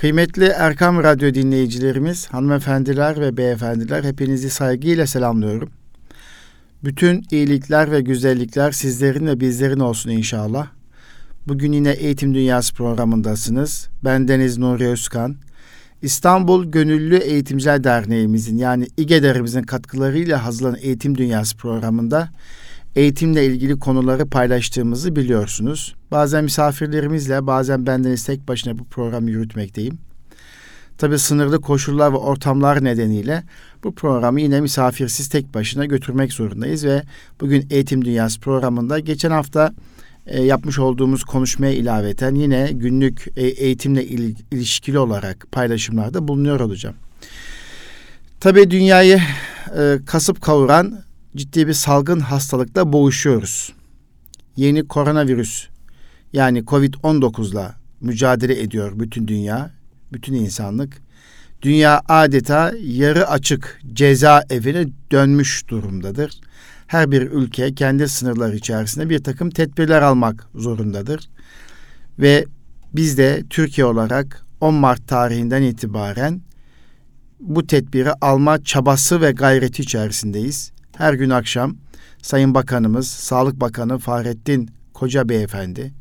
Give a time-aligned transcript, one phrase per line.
[0.00, 5.70] Kıymetli Erkam Radyo dinleyicilerimiz, hanımefendiler ve beyefendiler hepinizi saygıyla selamlıyorum.
[6.84, 10.66] Bütün iyilikler ve güzellikler sizlerin ve bizlerin olsun inşallah.
[11.48, 13.88] Bugün yine Eğitim Dünyası programındasınız.
[14.04, 15.36] Ben Deniz Nuri Özkan.
[16.02, 22.28] İstanbul Gönüllü Eğitimciler Derneğimizin yani İGEDER'imizin katkılarıyla hazırlanan Eğitim Dünyası programında
[22.96, 25.94] eğitimle ilgili konuları paylaştığımızı biliyorsunuz.
[26.10, 29.98] Bazen misafirlerimizle bazen bendeniz tek başına bu programı yürütmekteyim.
[30.98, 33.42] Tabi sınırlı koşullar ve ortamlar nedeniyle
[33.84, 37.02] bu programı yine misafirsiz tek başına götürmek zorundayız ve
[37.40, 39.74] bugün Eğitim Dünyası programında geçen hafta
[40.26, 46.96] e, yapmış olduğumuz konuşmaya ilaveten yine günlük e, eğitimle il, ilişkili olarak paylaşımlarda bulunuyor olacağım.
[48.40, 49.20] Tabi dünyayı
[49.78, 51.07] e, kasıp kavuran
[51.38, 53.72] ciddi bir salgın hastalıkla boğuşuyoruz.
[54.56, 55.66] Yeni koronavirüs
[56.32, 59.70] yani Covid-19'la mücadele ediyor bütün dünya,
[60.12, 60.96] bütün insanlık.
[61.62, 66.40] Dünya adeta yarı açık ceza evine dönmüş durumdadır.
[66.86, 71.28] Her bir ülke kendi sınırları içerisinde bir takım tedbirler almak zorundadır.
[72.18, 72.44] Ve
[72.94, 76.40] biz de Türkiye olarak 10 Mart tarihinden itibaren
[77.40, 81.76] bu tedbiri alma çabası ve gayreti içerisindeyiz her gün akşam
[82.22, 85.92] Sayın Bakanımız, Sağlık Bakanı Fahrettin Koca Beyefendi,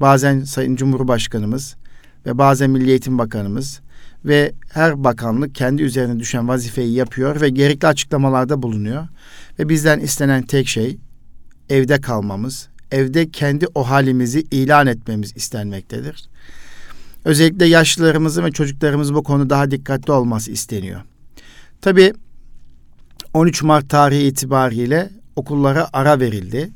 [0.00, 1.76] bazen Sayın Cumhurbaşkanımız
[2.26, 3.80] ve bazen Milli Eğitim Bakanımız
[4.24, 9.08] ve her bakanlık kendi üzerine düşen vazifeyi yapıyor ve gerekli açıklamalarda bulunuyor.
[9.58, 10.98] Ve bizden istenen tek şey
[11.70, 16.28] evde kalmamız, evde kendi o halimizi ilan etmemiz istenmektedir.
[17.24, 21.00] Özellikle yaşlılarımızın ve çocuklarımızın bu konu daha dikkatli olması isteniyor.
[21.80, 22.12] Tabii
[23.36, 26.70] 13 Mart tarihi itibariyle okullara ara verildi.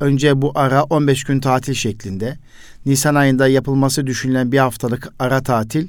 [0.00, 2.38] Önce bu ara 15 gün tatil şeklinde.
[2.86, 5.88] Nisan ayında yapılması düşünülen bir haftalık ara tatil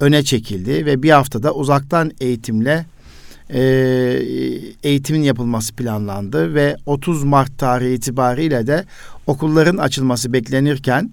[0.00, 2.86] öne çekildi ve bir haftada uzaktan eğitimle
[3.50, 3.60] e,
[4.82, 8.84] eğitimin yapılması planlandı ve 30 Mart tarihi itibariyle de
[9.26, 11.10] okulların açılması beklenirken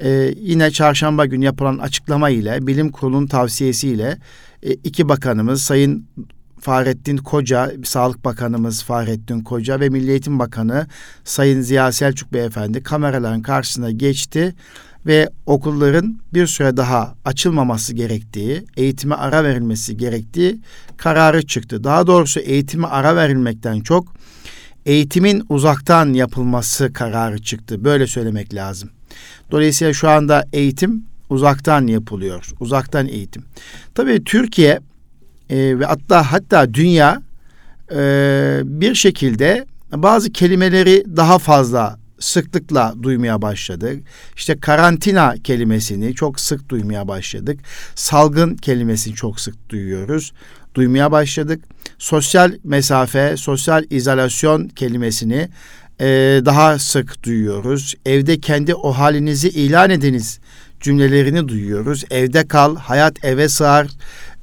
[0.00, 4.18] e, yine çarşamba günü yapılan açıklama ile bilim kurulunun tavsiyesiyle
[4.62, 6.06] e, iki bakanımız Sayın
[6.64, 10.86] Fahrettin Koca, Sağlık Bakanımız Fahrettin Koca ve Milli Eğitim Bakanı
[11.24, 14.54] Sayın Ziya Selçuk Beyefendi kameraların karşısına geçti
[15.06, 20.60] ve okulların bir süre daha açılmaması gerektiği, eğitime ara verilmesi gerektiği
[20.96, 21.84] kararı çıktı.
[21.84, 24.14] Daha doğrusu eğitime ara verilmekten çok
[24.86, 27.84] eğitimin uzaktan yapılması kararı çıktı.
[27.84, 28.90] Böyle söylemek lazım.
[29.50, 32.50] Dolayısıyla şu anda eğitim uzaktan yapılıyor.
[32.60, 33.44] Uzaktan eğitim.
[33.94, 34.80] Tabii Türkiye
[35.50, 37.22] e, ve hatta hatta dünya
[37.92, 44.02] e, bir şekilde bazı kelimeleri daha fazla sıklıkla duymaya başladık.
[44.36, 47.60] İşte karantina kelimesini çok sık duymaya başladık.
[47.94, 50.32] Salgın kelimesini çok sık duyuyoruz.
[50.74, 51.64] Duymaya başladık.
[51.98, 55.48] Sosyal mesafe, sosyal izolasyon kelimesini
[56.00, 56.06] e,
[56.44, 57.94] daha sık duyuyoruz.
[58.06, 60.40] Evde kendi o halinizi ilan ediniz
[60.80, 62.04] cümlelerini duyuyoruz.
[62.10, 63.88] Evde kal, hayat eve sığar,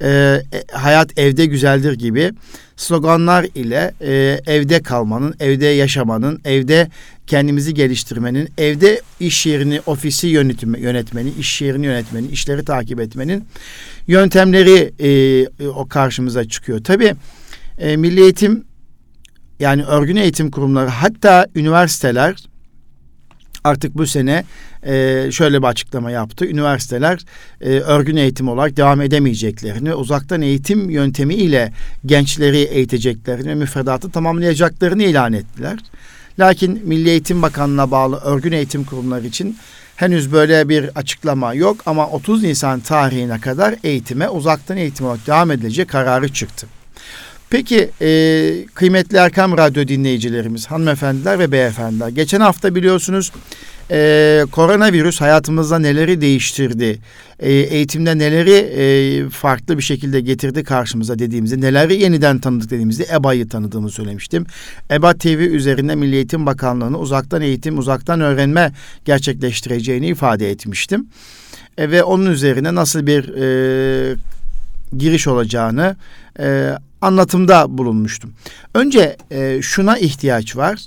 [0.02, 0.08] e,
[0.54, 2.32] e, hayat evde güzeldir gibi
[2.76, 6.88] sloganlar ile e, evde kalmanın, evde yaşamanın, evde
[7.28, 13.46] kendimizi geliştirmenin, evde iş yerini, ofisi yönetme, yönetmenin, iş yerini yönetmenin, işleri takip etmenin
[14.08, 16.84] yöntemleri e, o karşımıza çıkıyor.
[16.84, 17.16] Tabii
[17.78, 18.64] e, Milli Eğitim
[19.60, 22.36] yani örgün eğitim kurumları hatta üniversiteler
[23.64, 24.44] artık bu sene
[24.84, 26.46] e, şöyle bir açıklama yaptı.
[26.46, 27.20] Üniversiteler
[27.62, 31.74] e, örgün eğitim olarak devam edemeyeceklerini, uzaktan eğitim yöntemiyle
[32.06, 35.80] gençleri eğiteceklerini ve müfredatı tamamlayacaklarını ilan ettiler.
[36.40, 39.58] Lakin Milli Eğitim Bakanlığı'na bağlı örgün eğitim kurumları için
[39.96, 45.52] henüz böyle bir açıklama yok ama 30 Nisan tarihine kadar eğitime uzaktan eğitim olarak devam
[45.52, 46.68] edilecek kararı çıktı.
[47.52, 52.08] Peki e, kıymetli Erkam Radyo dinleyicilerimiz, hanımefendiler ve beyefendiler.
[52.08, 53.32] Geçen hafta biliyorsunuz
[53.92, 57.00] e, koronavirüs hayatımızda neleri değiştirdi,
[57.40, 63.50] e, eğitimde neleri e, farklı bir şekilde getirdi karşımıza dediğimizde, neleri yeniden tanıdık dediğimizde EBA'yı
[63.50, 64.46] tanıdığımı söylemiştim.
[64.92, 68.72] EBA TV üzerinde Milli Eğitim Bakanlığı'nın uzaktan eğitim, uzaktan öğrenme
[69.06, 71.08] gerçekleştireceğini ifade etmiştim.
[71.78, 74.16] E, ve onun üzerine nasıl bir e,
[74.98, 75.96] giriş olacağını
[76.40, 78.34] e, anlatımda bulunmuştum.
[78.74, 80.80] Önce e, şuna ihtiyaç var.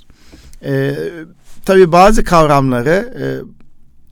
[0.65, 0.95] E,
[1.65, 3.25] tabii bazı kavramları e,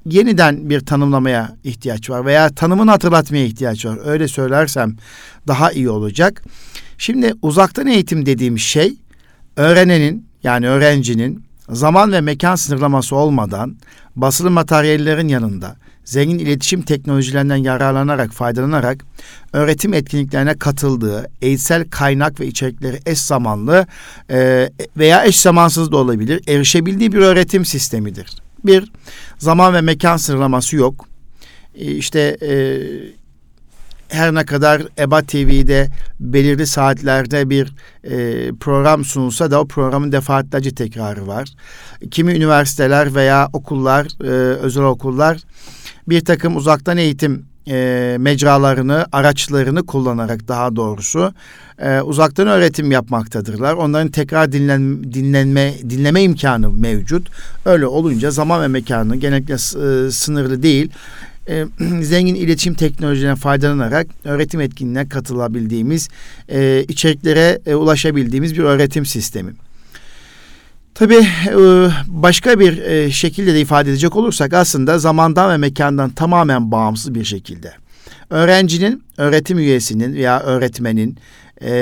[0.06, 4.00] yeniden bir tanımlamaya ihtiyaç var veya tanımını hatırlatmaya ihtiyaç var.
[4.06, 4.96] Öyle söylersem
[5.48, 6.44] daha iyi olacak.
[6.98, 8.94] Şimdi uzaktan eğitim dediğim şey
[9.56, 13.76] öğrenenin yani öğrencinin zaman ve mekan sınırlaması olmadan
[14.16, 19.06] basılı materyallerin yanında zengin iletişim teknolojilerinden yararlanarak, faydalanarak
[19.54, 23.88] öğretim etkinliklerine katıldığı, eğitsel kaynak ve içerikleri eş zamanlı
[24.32, 28.28] e, veya eş zamansız da olabilir, erişebildiği bir öğretim sistemidir.
[28.66, 28.92] Bir,
[29.38, 31.06] zaman ve mekan sınırlaması yok.
[31.76, 32.54] E, işte e,
[34.10, 35.88] her ne kadar EBA TV'de
[36.20, 37.74] belirli saatlerde bir
[38.04, 41.50] e, program sunulsa da o programın defaatlerce tekrarı var.
[42.12, 44.28] Kimi üniversiteler veya okullar, e,
[44.58, 45.38] özel okullar
[46.10, 51.34] bir takım uzaktan eğitim e, mecralarını, araçlarını kullanarak daha doğrusu
[51.80, 53.74] e, uzaktan öğretim yapmaktadırlar.
[53.74, 57.30] Onların tekrar dinlen, dinlenme dinleme imkanı mevcut.
[57.66, 60.92] Öyle olunca zaman ve mekanı genellikle e, sınırlı değil
[61.50, 61.66] e,
[62.02, 66.10] zengin iletişim teknolojilerine faydalanarak öğretim etkinliğine katılabildiğimiz,
[66.50, 69.52] e, içeriklere e, ulaşabildiğimiz bir öğretim sistemi.
[71.04, 76.72] Tabii e, başka bir e, şekilde de ifade edecek olursak aslında zamandan ve mekandan tamamen
[76.72, 77.74] bağımsız bir şekilde.
[78.30, 81.18] Öğrencinin, öğretim üyesinin veya öğretmenin
[81.62, 81.74] e,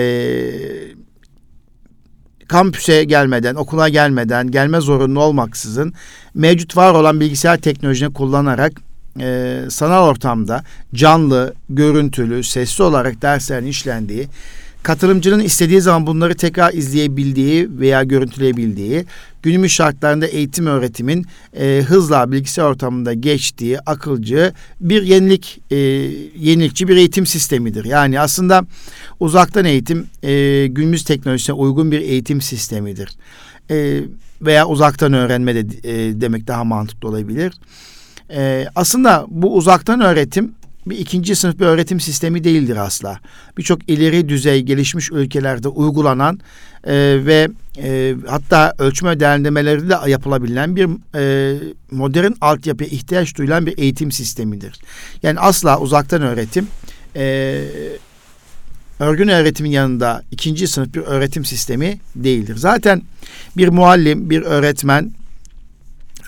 [2.47, 5.93] kampüse gelmeden, okula gelmeden, gelme zorunlu olmaksızın
[6.33, 8.71] mevcut var olan bilgisayar teknolojisini kullanarak
[9.19, 10.63] e, sanal ortamda
[10.93, 14.27] canlı, görüntülü, sesli olarak derslerin işlendiği,
[14.83, 19.05] katılımcının istediği zaman bunları tekrar izleyebildiği veya görüntüleyebildiği,
[19.43, 21.25] günümüz şartlarında eğitim öğretimin
[21.59, 25.77] e, hızla bilgisayar ortamında geçtiği akılcı bir yenilik, e,
[26.37, 27.85] yenilikçi bir eğitim sistemidir.
[27.85, 28.63] Yani aslında
[29.19, 33.09] uzaktan eğitim e, günümüz teknolojisine uygun bir eğitim sistemidir.
[33.71, 34.01] E,
[34.41, 37.53] veya uzaktan öğrenme de e, demek daha mantıklı olabilir.
[38.33, 40.55] Ee, aslında bu uzaktan öğretim
[40.85, 43.19] bir ikinci sınıf bir öğretim sistemi değildir asla.
[43.57, 46.39] Birçok ileri düzey gelişmiş ülkelerde uygulanan
[46.83, 46.93] e,
[47.25, 47.47] ve
[47.77, 51.57] e, hatta ölçme değerlendirmeleri de yapılabilen bir e,
[51.91, 54.79] modern altyapıya ihtiyaç duyulan bir eğitim sistemidir.
[55.23, 56.67] Yani asla uzaktan öğretim
[57.15, 57.63] e,
[58.99, 62.55] örgün öğretimin yanında ikinci sınıf bir öğretim sistemi değildir.
[62.55, 63.01] Zaten
[63.57, 65.11] bir muallim, bir öğretmen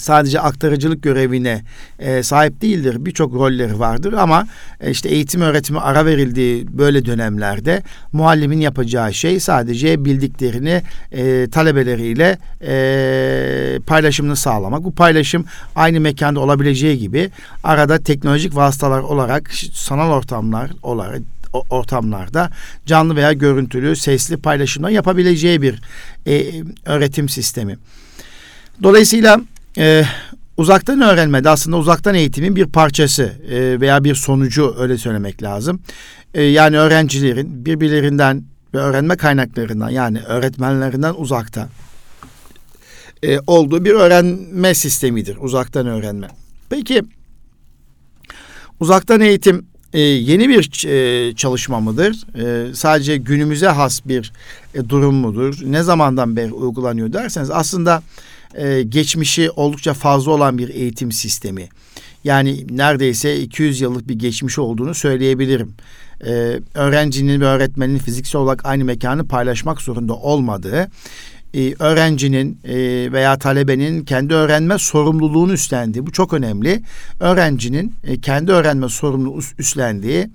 [0.04, 1.62] sadece aktarıcılık görevine
[2.00, 2.98] e, sahip değildir.
[3.00, 4.48] Birçok rolleri vardır ama
[4.82, 12.38] e, işte eğitim öğretimi ara verildiği böyle dönemlerde muallimin yapacağı şey sadece bildiklerini e, talebeleriyle
[12.62, 14.84] e, paylaşımını sağlamak.
[14.84, 15.46] Bu paylaşım
[15.76, 17.30] aynı mekanda olabileceği gibi
[17.64, 21.22] arada teknolojik vasıtalar olarak sanal ortamlar olarak
[21.70, 22.50] ortamlarda
[22.86, 25.82] canlı veya görüntülü sesli paylaşımlar yapabileceği bir
[26.28, 27.78] e, öğretim sistemi.
[28.84, 29.42] Dolayısıyla
[29.78, 30.06] e,
[30.58, 35.80] uzaktan öğrenme de aslında uzaktan eğitimin bir parçası e, veya bir sonucu öyle söylemek lazım.
[36.34, 38.44] E, yani öğrencilerin birbirlerinden
[38.74, 41.70] ve öğrenme kaynaklarından yani öğretmenlerinden uzakta
[43.24, 46.28] e, olduğu bir öğrenme sistemidir uzaktan öğrenme.
[46.70, 47.04] Peki
[48.80, 52.16] uzaktan eğitim e, yeni bir e, çalışma mıdır?
[52.38, 54.34] E, sadece günümüze has bir
[54.76, 55.60] e, durum mudur?
[55.66, 58.04] Ne zamandan beri uygulanıyor derseniz aslında
[58.56, 61.70] e, geçmişi oldukça fazla olan bir eğitim sistemi.
[62.24, 65.74] Yani neredeyse 200 yıllık bir geçmiş olduğunu söyleyebilirim.
[66.26, 70.88] Ee, öğrencinin ve öğretmenin fiziksel olarak aynı mekanı paylaşmak zorunda olmadığı,
[71.54, 72.76] e, öğrencinin e,
[73.12, 76.82] veya talebenin kendi öğrenme sorumluluğunu üstlendiği, bu çok önemli.
[77.20, 80.30] Öğrencinin e, kendi öğrenme sorumluluğu üstlendiği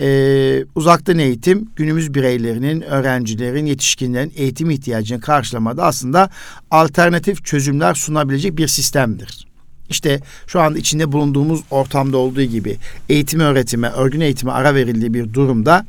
[0.00, 6.30] e, uzaktan eğitim günümüz bireylerinin, öğrencilerin, yetişkinlerin eğitim ihtiyacını karşılamada aslında
[6.70, 9.46] alternatif çözümler sunabilecek bir sistemdir.
[9.90, 12.76] İşte şu anda içinde bulunduğumuz ortamda olduğu gibi
[13.08, 15.86] eğitim öğretime, örgün eğitime ara verildiği bir durumda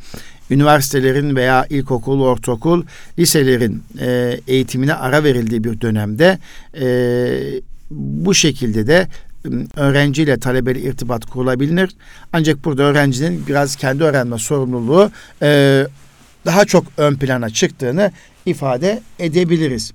[0.51, 2.83] üniversitelerin veya ilkokul, ortaokul,
[3.19, 6.39] liselerin e, eğitimine ara verildiği bir dönemde
[6.81, 6.87] e,
[7.91, 9.07] bu şekilde de
[9.75, 11.89] öğrenciyle talebeli irtibat kurulabilir.
[12.33, 15.11] Ancak burada öğrencinin biraz kendi öğrenme sorumluluğu
[15.41, 15.83] e,
[16.45, 18.11] daha çok ön plana çıktığını
[18.45, 19.93] ifade edebiliriz.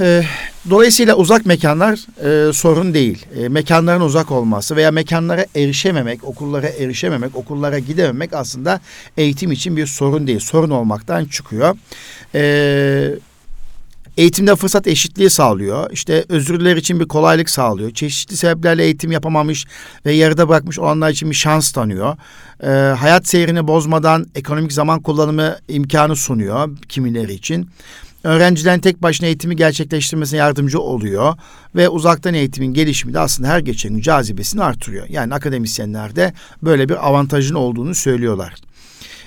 [0.00, 0.22] E,
[0.70, 2.06] dolayısıyla uzak mekanlar
[2.48, 3.26] e, sorun değil.
[3.36, 8.80] E, mekanların uzak olması veya mekanlara erişememek, okullara erişememek, okullara gidememek aslında
[9.16, 10.40] eğitim için bir sorun değil.
[10.40, 11.76] Sorun olmaktan çıkıyor.
[12.34, 13.14] E,
[14.16, 15.90] Eğitimde fırsat eşitliği sağlıyor.
[15.90, 17.90] İşte özürler için bir kolaylık sağlıyor.
[17.90, 19.66] Çeşitli sebeplerle eğitim yapamamış
[20.06, 22.16] ve yarıda bırakmış olanlar için bir şans tanıyor.
[22.62, 22.66] Ee,
[22.98, 27.68] hayat seyrini bozmadan ekonomik zaman kullanımı imkanı sunuyor kimileri için.
[28.24, 31.34] Öğrencilerin tek başına eğitimi gerçekleştirmesine yardımcı oluyor
[31.74, 35.06] ve uzaktan eğitimin gelişimi de aslında her geçen gün cazibesini artırıyor.
[35.08, 38.54] Yani akademisyenler de böyle bir avantajın olduğunu söylüyorlar.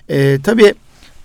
[0.09, 0.73] Ee, tabii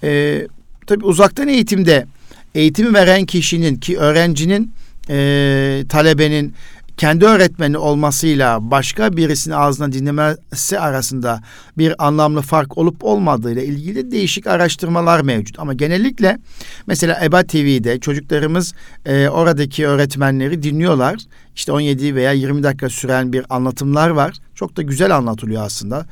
[0.02, 0.42] e,
[0.86, 2.06] tabii uzaktan eğitimde
[2.54, 4.72] eğitimi veren kişinin ki öğrencinin
[5.10, 6.54] e, talebenin
[6.96, 11.40] kendi öğretmeni olmasıyla başka birisinin ağzına dinlemesi arasında
[11.78, 15.58] bir anlamlı fark olup olmadığıyla ilgili değişik araştırmalar mevcut.
[15.58, 16.38] Ama genellikle
[16.86, 18.74] mesela EBA TV'de çocuklarımız
[19.06, 21.16] e, oradaki öğretmenleri dinliyorlar.
[21.56, 24.36] İşte 17 veya 20 dakika süren bir anlatımlar var.
[24.62, 26.06] Çok da güzel anlatılıyor aslında.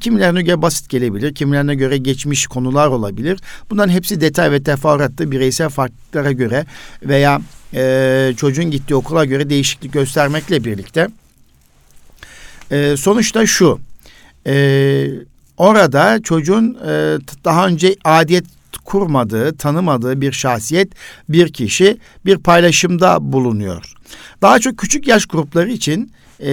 [0.00, 3.40] Kimilerine göre basit gelebilir, kimilerine göre geçmiş konular olabilir.
[3.70, 6.66] Bunların hepsi detay ve teferruatlı bireysel farklılıklara göre
[7.02, 7.40] veya
[7.74, 11.08] e, çocuğun gittiği okula göre değişiklik göstermekle birlikte
[12.70, 13.78] e, sonuçta şu
[14.46, 15.06] e,
[15.56, 18.44] orada çocuğun e, daha önce adiyet
[18.84, 20.88] kurmadığı, tanımadığı bir şahsiyet,
[21.28, 23.94] bir kişi bir paylaşımda bulunuyor.
[24.42, 26.52] Daha çok küçük yaş grupları için e,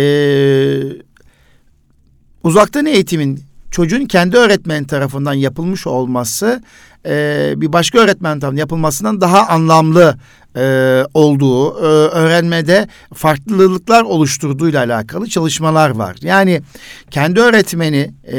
[2.43, 3.39] uzaktan eğitimin
[3.71, 6.61] çocuğun kendi öğretmen tarafından yapılmış olması
[7.05, 10.17] e, bir başka öğretmen tarafından yapılmasından daha anlamlı
[10.55, 16.15] e, olduğu, e, öğrenmede farklılıklar oluşturduğuyla alakalı çalışmalar var.
[16.21, 16.61] Yani
[17.11, 18.37] kendi öğretmeni e,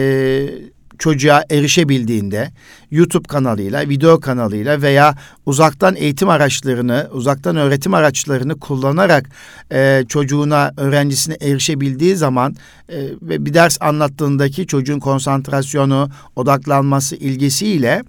[1.04, 2.50] çocuğa erişebildiğinde
[2.90, 5.14] YouTube kanalıyla, video kanalıyla veya
[5.46, 9.30] uzaktan eğitim araçlarını, uzaktan öğretim araçlarını kullanarak
[9.72, 12.56] e, çocuğuna, öğrencisine erişebildiği zaman
[12.88, 18.02] e, ve bir ders anlattığındaki çocuğun konsantrasyonu, odaklanması, ilgisiyle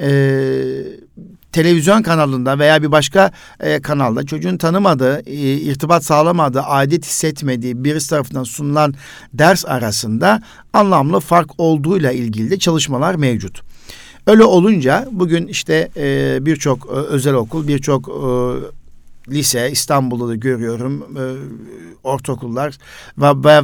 [0.00, 0.10] e,
[1.56, 8.10] televizyon kanalında veya bir başka e, kanalda çocuğun tanımadığı, e, irtibat sağlamadığı, adet hissetmediği birisi
[8.10, 8.94] tarafından sunulan
[9.32, 13.62] ders arasında anlamlı fark olduğuyla ilgili de çalışmalar mevcut.
[14.26, 18.20] Öyle olunca bugün işte e, birçok e, özel okul, birçok e,
[19.28, 21.24] lise İstanbul'da da görüyorum e,
[22.04, 22.78] ortaokullar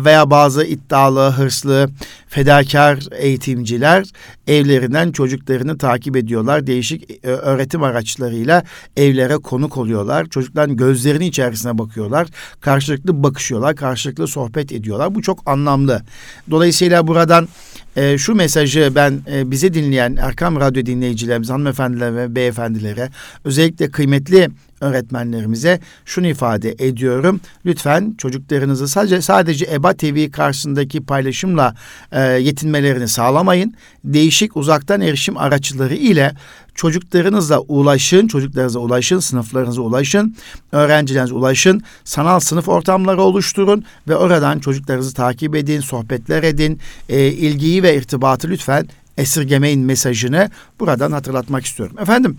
[0.04, 1.90] veya bazı iddialı, hırslı,
[2.28, 4.07] fedakar eğitimciler
[4.47, 6.66] evlerinden çocuklarını takip ediyorlar.
[6.66, 8.62] Değişik e, öğretim araçlarıyla
[8.97, 10.26] evlere konuk oluyorlar.
[10.26, 12.28] Çocukların gözlerinin içerisine bakıyorlar.
[12.61, 15.14] Karşılıklı bakışıyorlar, karşılıklı sohbet ediyorlar.
[15.14, 16.02] Bu çok anlamlı.
[16.50, 17.49] Dolayısıyla buradan
[17.97, 23.11] e, şu mesajı ben e, bize dinleyen Erkam Radyo dinleyicilerimiz, hanımefendiler ve beyefendilere
[23.45, 24.49] özellikle kıymetli
[24.82, 27.40] öğretmenlerimize şunu ifade ediyorum.
[27.66, 31.74] Lütfen çocuklarınızı sadece sadece EBA TV karşısındaki paylaşımla
[32.12, 33.74] e, yetinmelerini sağlamayın.
[34.04, 36.32] Değişik uzaktan erişim araçları ile
[36.74, 40.36] çocuklarınızla ulaşın, çocuklarınıza ulaşın, sınıflarınıza ulaşın,
[40.72, 47.82] öğrencilerinize ulaşın, sanal sınıf ortamları oluşturun ve oradan çocuklarınızı takip edin, sohbetler edin, e, ilgiyi
[47.82, 51.96] ve irtibatı lütfen esirgemeyin mesajını buradan hatırlatmak istiyorum.
[52.00, 52.38] Efendim,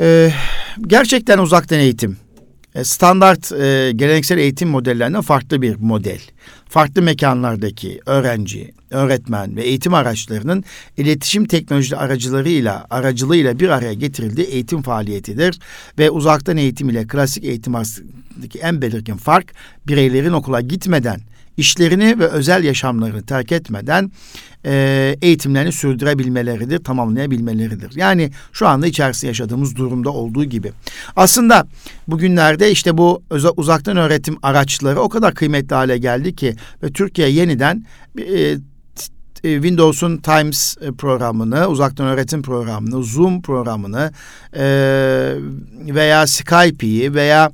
[0.00, 0.32] e,
[0.86, 2.16] gerçekten uzaktan eğitim,
[2.74, 6.20] e, standart e, geleneksel eğitim modellerinden farklı bir model.
[6.68, 10.64] Farklı mekanlardaki öğrenci, öğretmen ve eğitim araçlarının
[10.96, 15.58] iletişim teknoloji aracılarıyla aracılığıyla bir araya getirildiği eğitim faaliyetidir
[15.98, 19.52] ve uzaktan eğitim ile klasik eğitim arasındaki en belirgin fark
[19.86, 21.20] bireylerin okula gitmeden
[21.58, 24.12] işlerini ve özel yaşamlarını terk etmeden
[24.66, 27.96] e, eğitimlerini sürdürebilmeleridir, tamamlayabilmeleridir.
[27.96, 30.72] Yani şu anda içerisinde yaşadığımız durumda olduğu gibi.
[31.16, 31.66] Aslında
[32.08, 33.22] bugünlerde işte bu
[33.56, 37.86] uzaktan öğretim araçları o kadar kıymetli hale geldi ki ve Türkiye yeniden
[38.18, 38.56] e,
[39.42, 44.12] Windows'un Times programını, uzaktan öğretim programını, Zoom programını
[44.56, 44.64] e,
[45.94, 47.50] veya Skype'i veya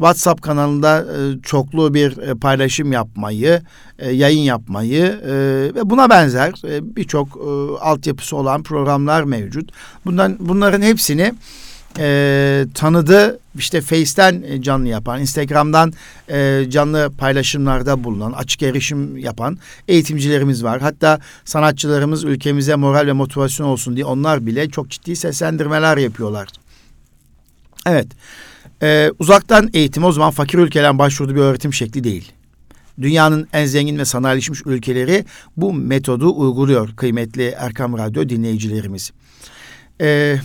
[0.00, 3.62] WhatsApp kanalında e, çoklu bir e, paylaşım yapmayı,
[3.98, 5.32] e, yayın yapmayı e,
[5.74, 9.70] ve buna benzer e, birçok e, altyapısı olan programlar mevcut.
[10.04, 11.34] Bundan bunların hepsini
[11.98, 15.92] e, tanıdı işte Face'ten e, canlı yapan, Instagram'dan
[16.28, 20.80] e, canlı paylaşımlarda bulunan, açık erişim yapan eğitimcilerimiz var.
[20.80, 26.48] Hatta sanatçılarımız ülkemize moral ve motivasyon olsun diye onlar bile çok ciddi seslendirmeler yapıyorlar.
[27.86, 28.06] Evet.
[28.82, 32.32] Ee, uzaktan eğitim o zaman fakir ülkelerin başvurduğu bir öğretim şekli değil.
[33.00, 35.24] Dünyanın en zengin ve sanayileşmiş ülkeleri
[35.56, 39.12] bu metodu uyguluyor kıymetli Erkam Radyo dinleyicilerimiz.
[40.00, 40.36] Ee,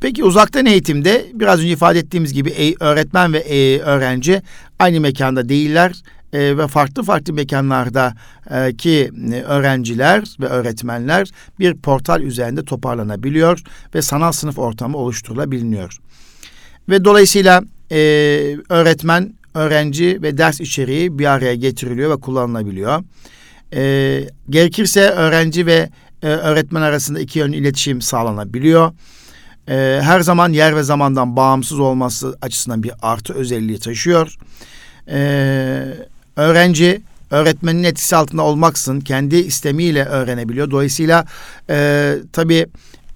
[0.00, 4.42] peki uzaktan eğitimde biraz önce ifade ettiğimiz gibi öğretmen ve öğrenci
[4.78, 8.14] aynı mekanda değiller e, ve farklı farklı mekanlarda
[8.50, 9.10] e, ki
[9.46, 13.62] öğrenciler ve öğretmenler bir portal üzerinde toparlanabiliyor
[13.94, 15.98] ve sanal sınıf ortamı oluşturulabiliyor.
[16.90, 17.96] Ve dolayısıyla e,
[18.68, 23.04] öğretmen, öğrenci ve ders içeriği bir araya getiriliyor ve kullanılabiliyor.
[23.74, 25.90] E, gerekirse öğrenci ve
[26.22, 28.92] e, öğretmen arasında iki yönlü iletişim sağlanabiliyor.
[29.68, 34.36] E, her zaman yer ve zamandan bağımsız olması açısından bir artı özelliği taşıyor.
[35.08, 35.18] E,
[36.36, 40.70] öğrenci öğretmenin etkisi altında olmaksın kendi istemiyle öğrenebiliyor.
[40.70, 41.24] Dolayısıyla
[41.70, 42.66] e, tabii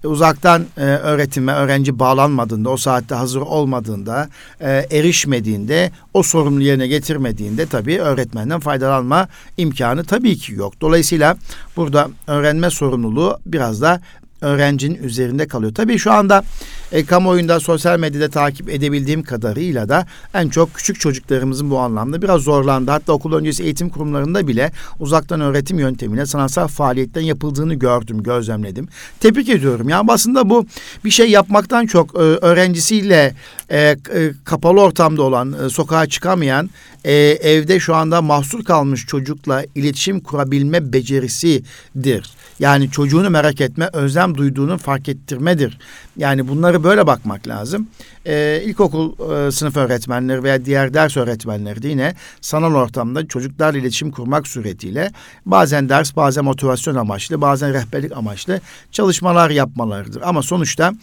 [0.07, 4.29] uzaktan e, öğretime öğrenci bağlanmadığında, o saatte hazır olmadığında,
[4.61, 10.81] e, erişmediğinde, o sorumlu yerine getirmediğinde tabii öğretmenden faydalanma imkanı tabii ki yok.
[10.81, 11.37] Dolayısıyla
[11.75, 14.01] burada öğrenme sorumluluğu biraz da
[14.45, 15.73] öğrencinin üzerinde kalıyor.
[15.73, 16.43] Tabii şu anda
[16.91, 22.41] e, kamuoyunda sosyal medyada takip edebildiğim kadarıyla da en çok küçük çocuklarımızın bu anlamda biraz
[22.41, 22.91] zorlandı.
[22.91, 28.87] Hatta okul öncesi eğitim kurumlarında bile uzaktan öğretim yöntemiyle sanatsal faaliyetten yapıldığını gördüm, gözlemledim.
[29.19, 29.89] Tebrik ediyorum.
[29.89, 30.65] Yani aslında bu
[31.05, 33.35] bir şey yapmaktan çok e, öğrencisiyle
[33.69, 33.95] e, e,
[34.43, 36.69] kapalı ortamda olan, e, sokağa çıkamayan,
[37.05, 42.31] e, evde şu anda mahsur kalmış çocukla iletişim kurabilme becerisidir.
[42.59, 45.77] Yani çocuğunu merak etme, özlem duyduğunu fark ettirmedir.
[46.17, 47.87] Yani bunları böyle bakmak lazım.
[48.25, 54.11] Ee, ilkokul e, sınıf öğretmenleri veya diğer ders öğretmenleri de yine sanal ortamda çocuklarla iletişim
[54.11, 55.11] kurmak suretiyle
[55.45, 60.21] bazen ders, bazen motivasyon amaçlı, bazen rehberlik amaçlı çalışmalar yapmalarıdır.
[60.21, 60.93] Ama sonuçta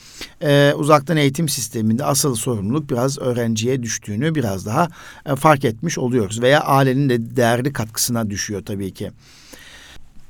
[0.42, 4.88] e, uzaktan eğitim sisteminde asıl sorumluluk biraz öğrenciye düştüğünü biraz daha
[5.26, 6.42] e, fark etmiş oluyoruz.
[6.42, 9.10] Veya ailenin de değerli katkısına düşüyor tabii ki.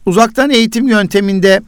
[0.06, 1.61] Uzaktan eğitim yönteminde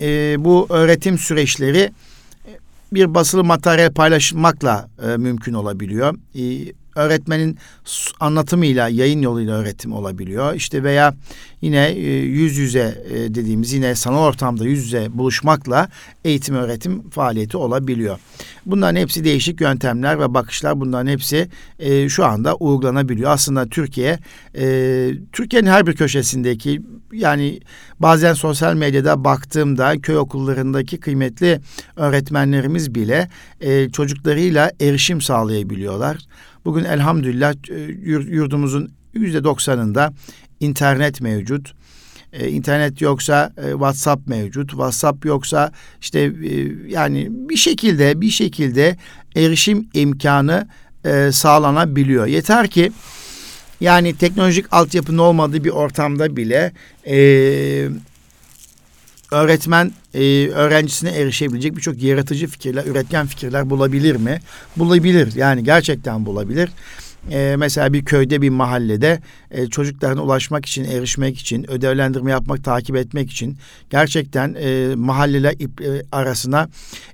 [0.00, 2.50] e, bu öğretim süreçleri e,
[2.92, 6.14] bir basılı materyal paylaşmakla e, mümkün olabiliyor.
[6.34, 7.58] E, öğretmenin
[8.20, 10.54] anlatımıyla, yayın yoluyla öğretim olabiliyor.
[10.54, 11.14] İşte veya
[11.62, 15.88] yine e, yüz yüze e, dediğimiz yine sanal ortamda yüz yüze buluşmakla
[16.24, 18.18] eğitim öğretim faaliyeti olabiliyor.
[18.66, 23.30] Bunların hepsi değişik yöntemler ve bakışlar bunların hepsi e, şu anda uygulanabiliyor.
[23.30, 24.18] Aslında Türkiye
[25.32, 26.82] Türkiye'nin her bir köşesindeki
[27.12, 27.60] yani
[28.00, 31.60] bazen sosyal medyada baktığımda köy okullarındaki kıymetli
[31.96, 33.28] öğretmenlerimiz bile
[33.92, 36.18] çocuklarıyla erişim sağlayabiliyorlar.
[36.64, 37.54] Bugün elhamdülillah
[38.32, 40.12] yurdumuzun yüzde doksanında
[40.60, 41.74] internet mevcut.
[42.32, 44.70] Ee, internet yoksa e, WhatsApp mevcut.
[44.70, 46.32] WhatsApp yoksa işte e,
[46.88, 48.96] yani bir şekilde bir şekilde
[49.36, 50.68] erişim imkanı
[51.04, 52.26] e, sağlanabiliyor.
[52.26, 52.92] Yeter ki
[53.80, 56.72] yani teknolojik altyapının olmadığı bir ortamda bile
[57.06, 57.16] e,
[59.30, 64.40] öğretmen e, öğrencisine erişebilecek birçok yaratıcı fikirler, üretken fikirler bulabilir mi?
[64.76, 65.32] Bulabilir.
[65.36, 66.70] Yani gerçekten bulabilir
[67.30, 72.96] e, mesela bir köyde bir mahallede e, çocuklarına ulaşmak için, erişmek için, ödevlendirme yapmak, takip
[72.96, 73.58] etmek için
[73.90, 76.68] gerçekten e, mahalleler ip, e, arasına,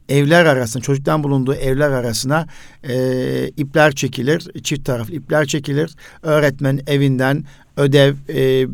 [0.08, 2.46] evler arasına, çocuktan bulunduğu evler arasına
[2.88, 5.90] e, ipler çekilir, çift taraflı ipler çekilir.
[6.22, 7.44] Öğretmen evinden
[7.76, 8.66] ödev e,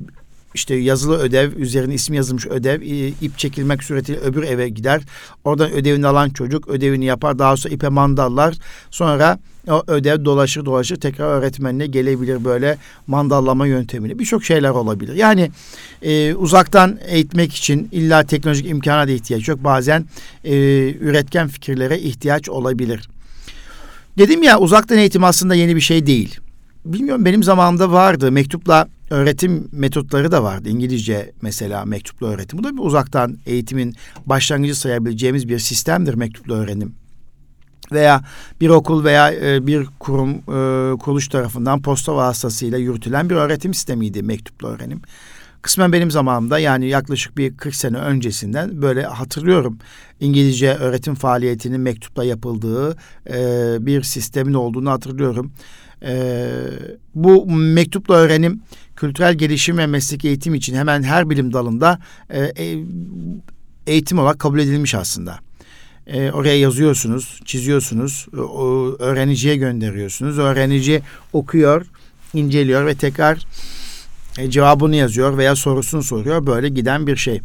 [0.55, 2.81] işte yazılı ödev, üzerine ismi yazılmış ödev,
[3.21, 5.03] ip çekilmek suretiyle öbür eve gider.
[5.45, 7.39] Oradan ödevini alan çocuk ödevini yapar.
[7.39, 8.55] Daha sonra ipe mandallar.
[8.91, 9.39] Sonra
[9.69, 14.19] o ödev dolaşır dolaşır tekrar öğretmenine gelebilir böyle mandallama yöntemiyle.
[14.19, 15.15] Birçok şeyler olabilir.
[15.15, 15.51] Yani
[16.03, 19.65] e, uzaktan eğitmek için illa teknolojik imkana da ihtiyaç yok.
[19.65, 20.05] Bazen
[20.45, 20.55] e,
[21.01, 23.09] üretken fikirlere ihtiyaç olabilir.
[24.19, 26.41] Dedim ya uzaktan eğitim aslında yeni bir şey değil.
[26.85, 28.33] Bilmiyorum benim zamanımda vardı.
[28.33, 30.69] Mektupla öğretim metotları da vardı.
[30.69, 32.59] İngilizce mesela mektuplu öğretim.
[32.59, 33.95] Bu da bir uzaktan eğitimin
[34.27, 36.95] başlangıcı sayabileceğimiz bir sistemdir mektuplu öğrenim.
[37.93, 38.23] Veya
[38.61, 44.23] bir okul veya e, bir kurum e, kuruluş tarafından posta vasıtasıyla yürütülen bir öğretim sistemiydi
[44.23, 45.03] mektuplu öğrenim.
[45.63, 49.79] Kısmen benim zamanımda yani yaklaşık bir 40 sene öncesinden böyle hatırlıyorum.
[50.21, 52.97] İngilizce öğretim faaliyetinin mektupla yapıldığı
[53.31, 55.53] e, bir sistemin olduğunu hatırlıyorum.
[56.03, 56.49] E,
[57.15, 58.63] bu mektupla öğrenim
[59.03, 61.99] kültürel gelişim ve meslek eğitim için hemen her bilim dalında
[62.31, 62.79] e, e,
[63.87, 65.39] eğitim olarak kabul edilmiş aslında.
[66.07, 68.27] E, oraya yazıyorsunuz, çiziyorsunuz,
[68.99, 70.39] öğreniciye gönderiyorsunuz.
[70.39, 71.87] Öğrenici okuyor,
[72.35, 73.47] inceliyor ve tekrar
[74.39, 76.47] e, cevabını yazıyor veya sorusunu soruyor.
[76.47, 77.41] Böyle giden bir şey.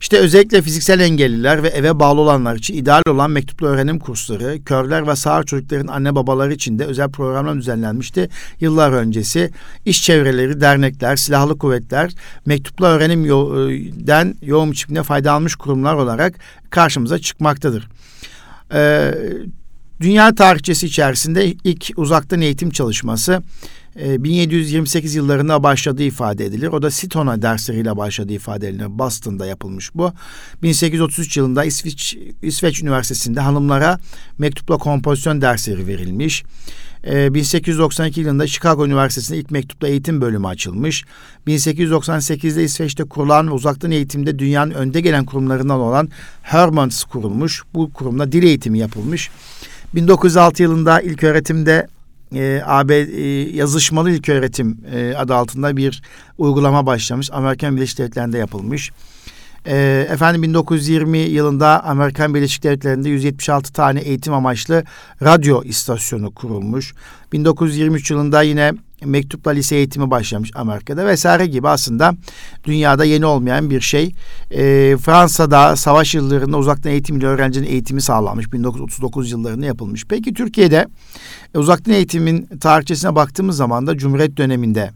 [0.00, 5.06] İşte özellikle fiziksel engelliler ve eve bağlı olanlar için ideal olan mektuplu öğrenim kursları, körler
[5.06, 8.28] ve sağır çocukların anne babaları için de özel programlar düzenlenmişti.
[8.60, 9.50] Yıllar öncesi
[9.84, 12.10] iş çevreleri, dernekler, silahlı kuvvetler
[12.46, 16.34] mektuplu öğrenimden yoğun biçimde fayda almış kurumlar olarak
[16.70, 17.88] karşımıza çıkmaktadır.
[18.74, 19.14] Ee,
[20.00, 23.42] dünya tarihçesi içerisinde ilk uzaktan eğitim çalışması
[23.96, 26.68] 1728 ee, yıllarında başladığı ifade edilir.
[26.68, 28.86] O da Sitona dersleriyle başladığı ifade edilir.
[28.88, 30.12] Boston'da yapılmış bu.
[30.62, 33.98] 1833 yılında İsveç, İsveç Üniversitesi'nde hanımlara
[34.38, 36.44] mektupla kompozisyon dersleri verilmiş.
[37.04, 41.04] 1892 ee, yılında Chicago Üniversitesi'nde ilk mektupla eğitim bölümü açılmış.
[41.46, 46.08] 1898'de İsveç'te kurulan ve uzaktan eğitimde dünyanın önde gelen kurumlarından olan
[46.42, 47.62] Hermans kurulmuş.
[47.74, 49.30] Bu kurumda dil eğitimi yapılmış.
[49.94, 51.86] 1906 yılında ilk öğretimde
[52.34, 56.02] e, AB e, yazışmalı ilköğretim e, adı altında bir
[56.38, 57.30] uygulama başlamış.
[57.32, 58.92] Amerikan Birleşik Devletleri'nde yapılmış.
[59.66, 64.84] E, efendim 1920 yılında Amerikan Birleşik Devletleri'nde 176 tane eğitim amaçlı
[65.22, 66.94] radyo istasyonu kurulmuş.
[67.32, 68.72] 1923 yılında yine
[69.04, 72.14] mektupla lise eğitimi başlamış Amerika'da vesaire gibi aslında
[72.64, 74.14] dünyada yeni olmayan bir şey.
[74.50, 78.52] E, Fransa'da savaş yıllarında uzaktan eğitimli öğrencinin eğitimi sağlanmış.
[78.52, 80.04] 1939 yıllarında yapılmış.
[80.08, 80.86] Peki Türkiye'de
[81.54, 84.90] e, uzaktan eğitimin tarihçesine baktığımız zaman da Cumhuriyet döneminde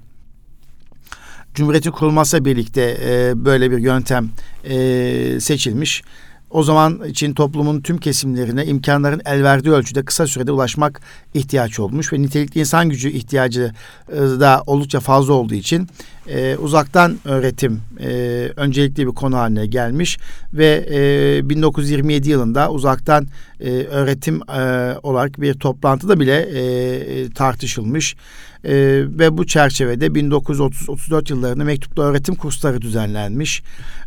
[1.56, 4.30] Cumhuriyet'in kurulmasıyla birlikte e, böyle bir yöntem
[4.64, 6.02] e, seçilmiş.
[6.50, 11.00] O zaman için toplumun tüm kesimlerine imkanların el verdiği ölçüde kısa sürede ulaşmak
[11.34, 13.72] ihtiyaç olmuş ve nitelikli insan gücü ihtiyacı
[14.08, 15.88] e, da oldukça fazla olduğu için
[16.28, 18.08] e, uzaktan öğretim e,
[18.56, 20.18] öncelikli bir konu haline gelmiş
[20.52, 23.26] ve e, 1927 yılında uzaktan
[23.60, 28.16] e, öğretim e, olarak bir toplantıda bile e, tartışılmış
[28.64, 28.74] e,
[29.08, 33.62] ve bu çerçevede 1930-34 yıllarında mektuplu öğretim kursları düzenlenmiş.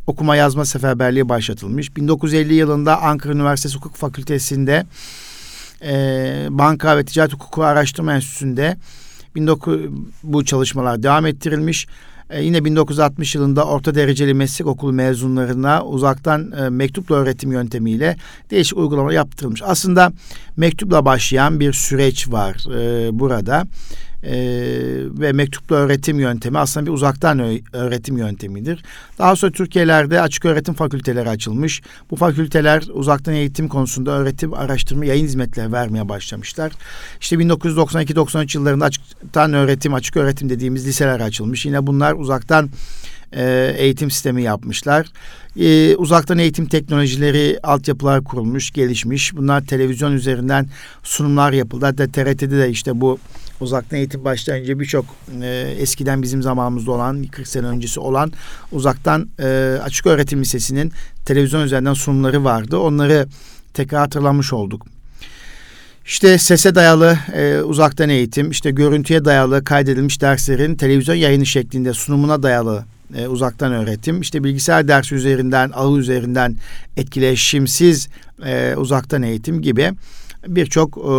[0.08, 1.96] Okuma yazma seferberliği başlatılmış.
[1.96, 4.86] 1950 yılında Ankara Üniversitesi Hukuk Fakültesi'nde
[5.82, 8.78] e, Banka ve Ticaret Hukuku Araştırma Enstitüsü'nde
[9.40, 9.82] 19,
[10.24, 11.88] bu çalışmalar devam ettirilmiş.
[12.30, 18.16] E, yine 1960 yılında orta dereceli meslek okulu mezunlarına uzaktan e, mektupla öğretim yöntemiyle
[18.52, 19.62] değişik uygulama yaptırılmış.
[19.66, 20.12] Aslında
[20.58, 23.66] mektupla başlayan bir süreç var e, burada
[24.24, 24.32] e,
[25.20, 27.40] ve mektuplu öğretim yöntemi aslında bir uzaktan
[27.74, 28.84] öğretim yöntemidir.
[29.20, 31.82] Daha sonra Türkiye'lerde açık öğretim fakülteleri açılmış.
[32.12, 36.72] Bu fakülteler uzaktan eğitim konusunda öğretim, araştırma, yayın hizmetleri vermeye başlamışlar.
[37.22, 41.66] İşte 1992-93 yıllarında açıktan öğretim, açık öğretim dediğimiz liseler açılmış.
[41.66, 42.70] Yine bunlar uzaktan
[43.34, 45.08] e, eğitim sistemi yapmışlar.
[45.60, 49.36] E, uzaktan eğitim teknolojileri, altyapılar kurulmuş, gelişmiş.
[49.36, 50.68] Bunlar televizyon üzerinden
[51.04, 51.86] sunumlar yapıldı.
[51.86, 53.20] Hatta TRT'de de işte bu
[53.62, 55.06] uzaktan eğitim başlayınca birçok
[55.42, 58.32] e, eskiden bizim zamanımızda olan 40 sene öncesi olan
[58.72, 60.92] uzaktan e, açık öğretim lisesinin
[61.26, 62.78] televizyon üzerinden sunumları vardı.
[62.78, 63.28] Onları
[63.74, 64.86] tekrar hatırlamış olduk.
[66.06, 72.44] İşte sese dayalı e, uzaktan eğitim, işte görüntüye dayalı kaydedilmiş derslerin televizyon yayını şeklinde sunumuna
[72.44, 76.56] dayalı e, uzaktan öğretim, işte bilgisayar dersi üzerinden, ağı üzerinden
[76.98, 78.10] etkileşimsiz
[78.46, 79.92] e, uzaktan eğitim gibi
[80.48, 81.12] birçok e,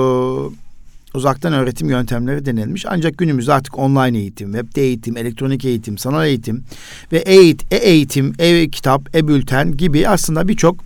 [1.14, 2.86] uzaktan öğretim yöntemleri denilmiş.
[2.88, 6.64] Ancak günümüzde artık online eğitim, webde eğitim, elektronik eğitim, sanal eğitim
[7.12, 10.84] ve e-eğitim, e-eğitim, e-kitap, e-bülten gibi aslında birçok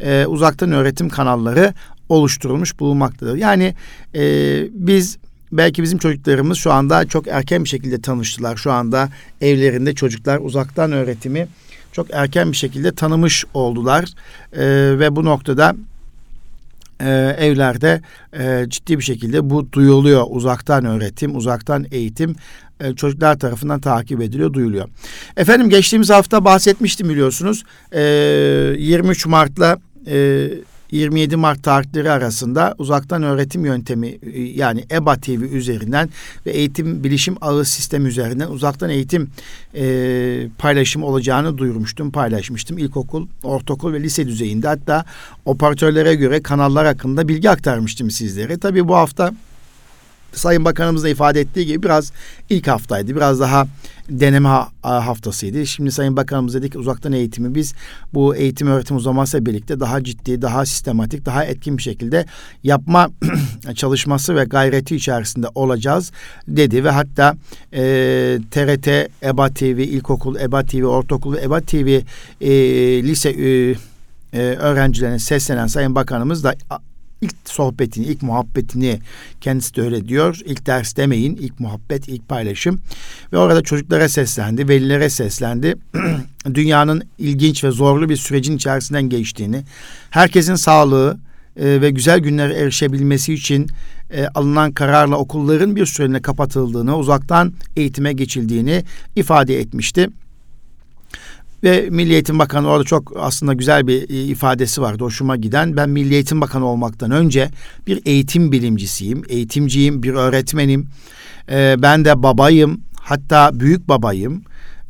[0.00, 1.74] e, uzaktan öğretim kanalları
[2.08, 3.36] oluşturulmuş bulunmaktadır.
[3.36, 3.74] Yani
[4.14, 4.22] e,
[4.72, 5.18] biz
[5.56, 8.56] belki bizim çocuklarımız şu anda çok erken bir şekilde tanıştılar.
[8.56, 9.08] Şu anda
[9.40, 11.48] evlerinde çocuklar uzaktan öğretimi
[11.92, 14.04] çok erken bir şekilde tanımış oldular
[14.52, 14.64] e,
[14.98, 15.76] ve bu noktada
[17.00, 18.00] e, evlerde
[18.38, 20.26] e, ciddi bir şekilde bu duyuluyor.
[20.28, 22.36] Uzaktan öğretim, uzaktan eğitim
[22.80, 24.88] e, çocuklar tarafından takip ediliyor, duyuluyor.
[25.36, 27.64] Efendim geçtiğimiz hafta bahsetmiştim biliyorsunuz.
[27.92, 28.02] E,
[28.78, 30.48] 23 Mart'la e,
[30.90, 36.08] 27 Mart tarihleri arasında uzaktan öğretim yöntemi e, yani EBA TV üzerinden
[36.46, 39.30] ve eğitim bilişim ağı sistemi üzerinden uzaktan eğitim
[39.74, 42.78] e, paylaşımı olacağını duyurmuştum, paylaşmıştım.
[42.78, 45.04] İlkokul, ortaokul ve lise düzeyinde hatta
[45.44, 48.58] operatörlere göre kanallar hakkında bilgi aktarmıştım sizlere.
[48.58, 49.32] Tabii bu hafta
[50.36, 52.12] Sayın Bakanımız da ifade ettiği gibi biraz
[52.50, 53.16] ilk haftaydı.
[53.16, 53.66] Biraz daha
[54.10, 54.48] deneme
[54.82, 55.66] haftasıydı.
[55.66, 57.74] Şimdi Sayın Bakanımız dedi ki uzaktan eğitimi biz
[58.14, 62.26] bu eğitim öğretim uzamasıyla birlikte daha ciddi, daha sistematik, daha etkin bir şekilde
[62.62, 63.10] yapma
[63.74, 66.12] çalışması ve gayreti içerisinde olacağız
[66.48, 67.36] dedi ve hatta
[67.72, 67.82] e,
[68.50, 68.88] TRT,
[69.22, 72.00] EBA TV, ilkokul, EBA TV, ortaokul ve EBA TV
[72.40, 72.50] e,
[73.02, 73.76] lise e,
[74.38, 76.54] öğrencilerine seslenen Sayın Bakanımız da
[77.20, 79.00] ilk sohbetini, ilk muhabbetini
[79.40, 80.40] kendisi de öyle diyor.
[80.44, 82.80] İlk ders demeyin, ilk muhabbet, ilk paylaşım.
[83.32, 85.74] Ve orada çocuklara seslendi, velilere seslendi.
[86.54, 89.62] Dünyanın ilginç ve zorlu bir sürecin içerisinden geçtiğini,
[90.10, 91.18] herkesin sağlığı
[91.56, 93.66] e, ve güzel günlere erişebilmesi için
[94.10, 98.84] e, alınan kararla okulların bir süreliğine kapatıldığını, uzaktan eğitime geçildiğini
[99.16, 100.08] ifade etmişti.
[101.66, 105.76] Ve Milli Eğitim Bakanı orada çok aslında güzel bir e, ifadesi vardı hoşuma giden.
[105.76, 107.50] Ben Milli Eğitim Bakanı olmaktan önce
[107.86, 110.86] bir eğitim bilimcisiyim, eğitimciyim, bir öğretmenim.
[111.50, 114.42] Ee, ben de babayım, hatta büyük babayım.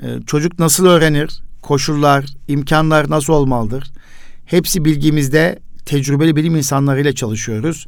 [0.02, 1.40] Ee, çocuk nasıl öğrenir?
[1.62, 3.90] Koşullar, imkanlar nasıl olmalıdır?
[4.46, 7.86] Hepsi bilgimizde tecrübeli bilim insanlarıyla çalışıyoruz.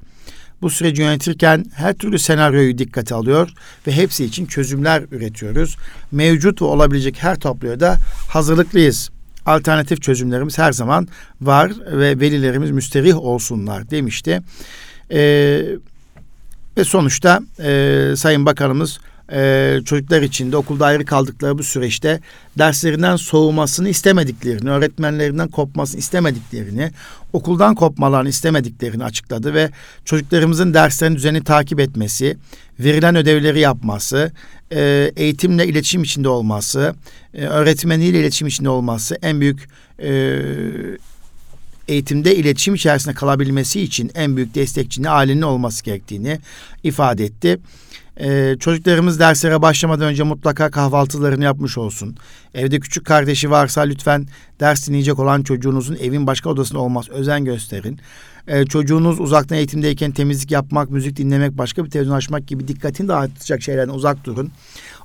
[0.62, 3.50] Bu süreci yönetirken her türlü senaryoyu dikkate alıyor
[3.86, 5.76] ve hepsi için çözümler üretiyoruz.
[6.12, 7.96] Mevcut ve olabilecek her tabloya da
[8.28, 9.10] hazırlıklıyız.
[9.46, 11.08] Alternatif çözümlerimiz her zaman
[11.40, 14.42] var ve velilerimiz müsterih olsunlar demişti.
[15.10, 15.62] Ee,
[16.78, 18.98] ve sonuçta e, Sayın Bakanımız
[19.32, 22.20] e, çocuklar için de okulda ayrı kaldıkları bu süreçte
[22.58, 26.90] derslerinden soğumasını istemediklerini, öğretmenlerinden kopmasını istemediklerini,
[27.32, 29.70] okuldan kopmalarını istemediklerini açıkladı ve
[30.04, 32.36] çocuklarımızın derslerini düzeni takip etmesi,
[32.80, 34.32] verilen ödevleri yapması,
[34.72, 36.94] e, eğitimle iletişim içinde olması,
[37.34, 39.68] e, öğretmeniyle iletişim içinde olması en büyük
[40.02, 40.38] e,
[41.88, 46.38] eğitimde iletişim içerisinde kalabilmesi için en büyük destekçinin ailenin olması gerektiğini
[46.82, 47.58] ifade etti.
[48.20, 52.16] Ee, çocuklarımız derslere başlamadan önce mutlaka kahvaltılarını yapmış olsun.
[52.54, 54.26] Evde küçük kardeşi varsa lütfen
[54.60, 57.08] ders dinleyecek olan çocuğunuzun evin başka odasında olmaz.
[57.08, 58.00] Özen gösterin.
[58.48, 63.62] Ee, çocuğunuz uzaktan eğitimdeyken temizlik yapmak, müzik dinlemek, başka bir televizyon açmak gibi dikkatini dağıtacak
[63.62, 64.50] şeylerden uzak durun.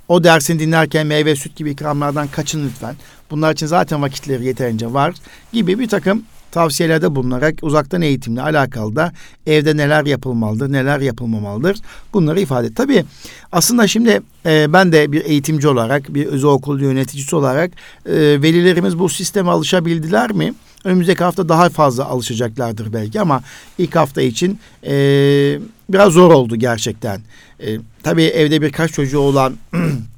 [0.08, 2.96] O dersini dinlerken meyve, süt gibi ikramlardan kaçın lütfen.
[3.30, 5.14] Bunlar için zaten vakitleri yeterince var
[5.52, 6.22] gibi bir takım
[6.54, 9.12] tavsiyelerde bulunarak uzaktan eğitimle alakalı da
[9.46, 11.76] evde neler yapılmalıdır, neler yapılmamalıdır
[12.12, 12.76] bunları ifade et.
[12.76, 13.04] Tabii
[13.52, 17.70] aslında şimdi e, ben de bir eğitimci olarak, bir özel okul yöneticisi olarak
[18.06, 18.12] e,
[18.42, 20.54] velilerimiz bu sisteme alışabildiler mi?
[20.84, 23.42] Önümüzdeki hafta daha fazla alışacaklardır belki ama
[23.78, 24.94] ilk hafta için e,
[25.88, 27.20] biraz zor oldu gerçekten.
[27.60, 29.54] E, tabii evde birkaç çocuğu olan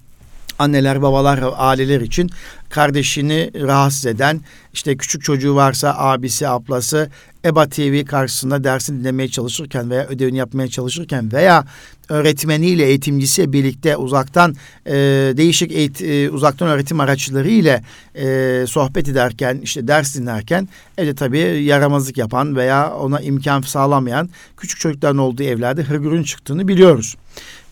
[0.59, 2.31] anneler, babalar, aileler için
[2.69, 4.41] kardeşini rahatsız eden,
[4.73, 7.11] işte küçük çocuğu varsa abisi, ablası
[7.45, 11.65] EBA TV karşısında dersini dinlemeye çalışırken veya ödevini yapmaya çalışırken veya
[12.09, 14.55] öğretmeniyle, eğitimcisiyle birlikte uzaktan
[14.87, 14.95] e,
[15.37, 17.83] değişik eğit, e, uzaktan öğretim araçları ile
[18.15, 24.81] e, sohbet ederken, işte ders dinlerken evde tabii yaramazlık yapan veya ona imkan sağlamayan küçük
[24.81, 27.17] çocukların olduğu evlerde hırgürün çıktığını biliyoruz.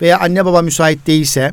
[0.00, 1.52] Veya anne baba müsait değilse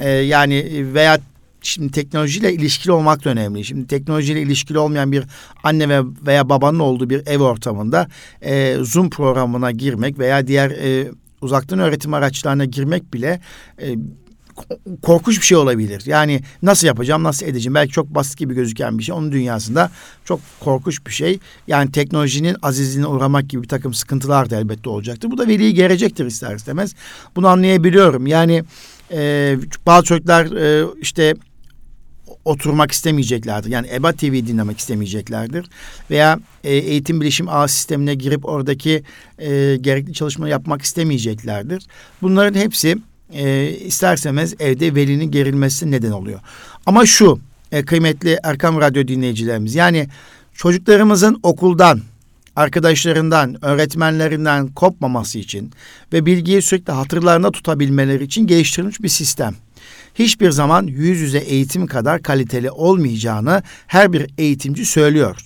[0.00, 1.18] e, yani veya
[1.62, 3.64] şimdi teknolojiyle ilişkili olmak da önemli.
[3.64, 5.24] Şimdi teknolojiyle ilişkili olmayan bir
[5.62, 8.08] anne ve veya babanın olduğu bir ev ortamında
[8.42, 11.10] e, Zoom programına girmek veya diğer e,
[11.40, 13.40] uzaktan öğretim araçlarına girmek bile
[13.82, 13.94] e,
[15.02, 16.02] korkunç bir şey olabilir.
[16.06, 17.74] Yani nasıl yapacağım, nasıl edeceğim?
[17.74, 19.14] Belki çok basit gibi gözüken bir şey.
[19.14, 19.90] Onun dünyasında
[20.24, 21.38] çok korkunç bir şey.
[21.66, 25.30] Yani teknolojinin azizliğine uğramak gibi bir takım sıkıntılar da elbette olacaktır.
[25.30, 26.94] Bu da veliyi gerecektir ister istemez.
[27.36, 28.26] Bunu anlayabiliyorum.
[28.26, 28.64] Yani
[29.12, 31.34] e, bazı çocuklar e, işte
[32.44, 33.70] oturmak istemeyeceklerdir.
[33.70, 35.66] Yani EBA TV dinlemek istemeyeceklerdir.
[36.10, 39.02] Veya e, eğitim bilişim ağ sistemine girip oradaki
[39.38, 41.86] e, gerekli çalışma yapmak istemeyeceklerdir.
[42.22, 42.98] Bunların hepsi
[43.32, 46.40] e, istersemez evde velinin gerilmesi neden oluyor.
[46.86, 47.40] Ama şu
[47.72, 50.08] e, kıymetli Erkam Radyo dinleyicilerimiz yani
[50.54, 52.00] çocuklarımızın okuldan
[52.56, 55.70] arkadaşlarından, öğretmenlerinden kopmaması için
[56.12, 59.54] ve bilgiyi sürekli hatırlarında tutabilmeleri için geliştirilmiş bir sistem.
[60.14, 65.36] Hiçbir zaman yüz yüze eğitim kadar kaliteli olmayacağını her bir eğitimci söylüyor.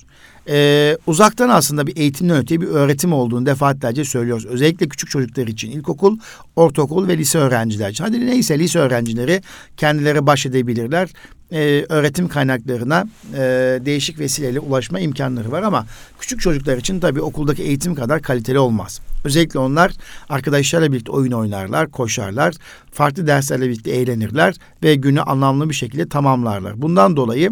[0.49, 4.47] Ee, uzaktan aslında bir eğitimden öte bir öğretim olduğunu defaatlerce söylüyoruz.
[4.47, 6.19] Özellikle küçük çocuklar için ilkokul,
[6.57, 8.05] ortaokul ve lise öğrenciler için.
[8.05, 9.43] Hadi neyse lise öğrencileri
[9.77, 11.09] kendileri baş edebilirler
[11.55, 13.39] e, öğretim kaynaklarına e,
[13.85, 15.87] değişik vesileyle ulaşma imkanları var ama
[16.21, 19.01] küçük çocuklar için tabii okuldaki eğitim kadar kaliteli olmaz.
[19.25, 19.93] Özellikle onlar
[20.29, 22.55] arkadaşlarla birlikte oyun oynarlar, koşarlar,
[22.93, 26.83] farklı derslerle birlikte eğlenirler ve günü anlamlı bir şekilde tamamlarlar.
[26.83, 27.51] Bundan dolayı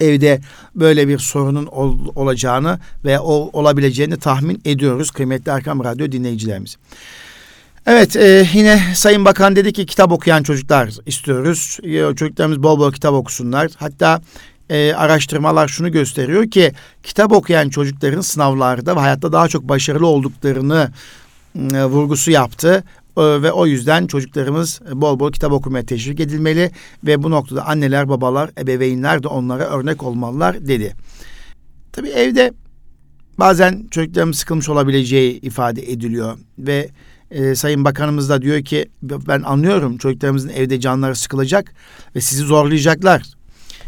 [0.00, 0.40] evde
[0.74, 6.76] böyle bir sorunun ol, olacağını ve ol, olabileceğini tahmin ediyoruz kıymetli Erkam Radyo dinleyicilerimiz.
[7.86, 11.78] Evet e, yine Sayın Bakan dedi ki kitap okuyan çocuklar istiyoruz.
[11.82, 13.70] E, çocuklarımız bol bol kitap okusunlar.
[13.76, 14.20] Hatta
[14.70, 20.90] e, araştırmalar şunu gösteriyor ki kitap okuyan çocukların sınavlarda ve hayatta daha çok başarılı olduklarını
[21.74, 22.84] e, vurgusu yaptı.
[23.16, 26.70] E, ve o yüzden çocuklarımız bol bol kitap okumaya teşvik edilmeli
[27.04, 30.94] ve bu noktada anneler, babalar, ebeveynler de onlara örnek olmalılar dedi.
[31.92, 32.52] Tabii evde
[33.38, 36.88] bazen çocuklarımız sıkılmış olabileceği ifade ediliyor ve
[37.30, 41.74] e, Sayın Bakanımız da diyor ki ben anlıyorum çocuklarımızın evde canları sıkılacak
[42.16, 43.22] ve sizi zorlayacaklar.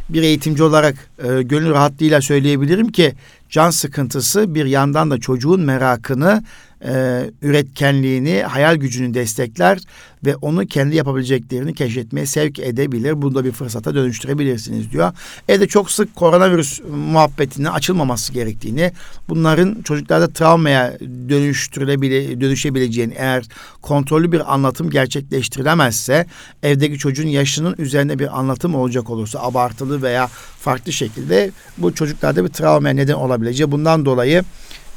[0.09, 3.15] Bir eğitimci olarak e, gönül rahatlığıyla söyleyebilirim ki
[3.49, 6.45] can sıkıntısı bir yandan da çocuğun merakını
[6.85, 9.79] e, üretkenliğini, hayal gücünü destekler
[10.25, 13.23] ve onu kendi yapabileceklerini keşfetmeye sevk edebilir.
[13.23, 15.13] Bunu da bir fırsata dönüştürebilirsiniz diyor.
[15.49, 18.93] Evde çok sık koronavirüs muhabbetinin açılmaması gerektiğini,
[19.29, 23.45] bunların çocuklarda travmaya dönüştürülebilir, dönüşebileceğini eğer
[23.83, 26.27] kontrollü bir anlatım gerçekleştirilemezse
[26.63, 30.27] evdeki çocuğun yaşının üzerinde bir anlatım olacak olursa abartılı veya
[30.61, 34.45] farklı şekilde bu çocuklarda bir travmaya neden olabileceği bundan dolayı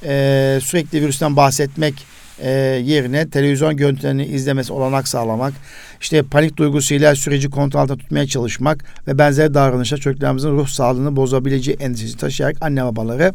[0.05, 1.93] e, sürekli virüsten bahsetmek
[2.39, 2.49] e,
[2.85, 5.53] yerine televizyon görüntülerini izlemesi olanak sağlamak,
[6.01, 11.77] işte panik duygusuyla süreci kontrol altında tutmaya çalışmak ve benzer davranışlar çocuklarımızın ruh sağlığını bozabileceği
[11.77, 13.33] endişesi taşıyarak anne babaları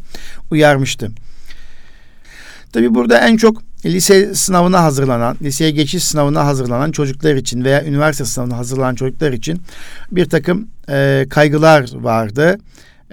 [0.50, 1.10] uyarmıştı.
[2.72, 8.24] Tabii burada en çok lise sınavına hazırlanan, liseye geçiş sınavına hazırlanan çocuklar için veya üniversite
[8.24, 9.60] sınavına hazırlanan çocuklar için
[10.12, 12.58] bir takım e, kaygılar vardı.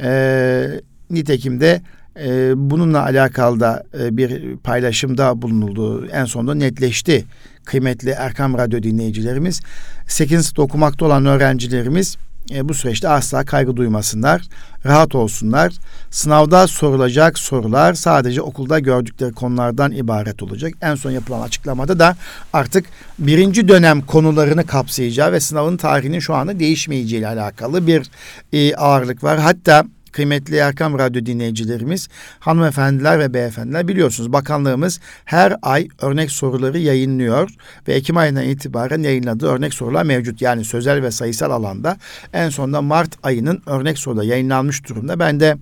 [0.02, 0.68] E,
[1.10, 1.82] nitekim de
[2.20, 6.08] e, bununla alakalı da e, bir paylaşımda bulunuldu.
[6.08, 7.26] En sonunda netleşti
[7.66, 9.62] kıymetli Erkam Radyo dinleyicilerimiz.
[10.08, 10.46] 8.
[10.46, 12.18] sınıfta okumakta olan öğrencilerimiz
[12.54, 14.42] e, bu süreçte asla kaygı duymasınlar,
[14.86, 15.74] rahat olsunlar.
[16.12, 20.74] Sınavda sorulacak sorular sadece okulda gördükleri konulardan ibaret olacak.
[20.82, 22.16] En son yapılan açıklamada da
[22.54, 22.86] artık
[23.20, 28.10] birinci dönem konularını kapsayacağı ve sınavın tarihinin şu anda değişmeyeceği ile alakalı bir
[28.54, 29.40] e, ağırlık var.
[29.40, 32.08] Hatta kıymetli Erkam Radyo dinleyicilerimiz,
[32.40, 37.50] hanımefendiler ve beyefendiler biliyorsunuz bakanlığımız her ay örnek soruları yayınlıyor
[37.88, 40.42] ve Ekim ayından itibaren yayınladığı örnek sorular mevcut.
[40.42, 41.98] Yani sözel ve sayısal alanda
[42.34, 45.20] en sonunda Mart ayının örnek soruları yayınlanmış durumda.
[45.20, 45.58] Ben de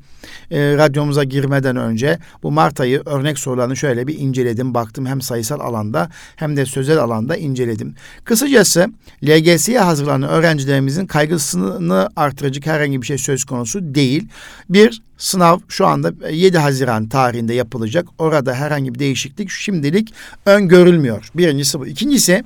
[0.52, 4.74] e, radyomuza girmeden önce bu Mart ayı örnek sorularını şöyle bir inceledim.
[4.74, 7.96] Baktım hem sayısal alanda hem de sözel alanda inceledim.
[8.24, 8.88] Kısacası
[9.24, 14.28] LGS'ye hazırlanan öğrencilerimizin kaygısını artıracak herhangi bir şey söz konusu değil.
[14.70, 18.08] Bir sınav şu anda 7 Haziran tarihinde yapılacak.
[18.18, 20.14] Orada herhangi bir değişiklik şimdilik
[20.46, 21.30] öngörülmüyor.
[21.36, 21.88] Birincisi bu.
[21.88, 22.44] İkincisi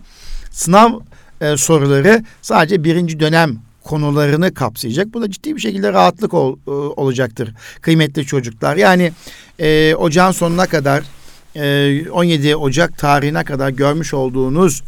[0.51, 0.99] sınav
[1.41, 5.13] e, soruları sadece birinci dönem konularını kapsayacak.
[5.13, 8.75] Bu da ciddi bir şekilde rahatlık ol, e, olacaktır kıymetli çocuklar.
[8.75, 9.11] Yani
[9.59, 11.03] e, ocağın sonuna kadar
[11.55, 14.83] e, 17 Ocak tarihine kadar görmüş olduğunuz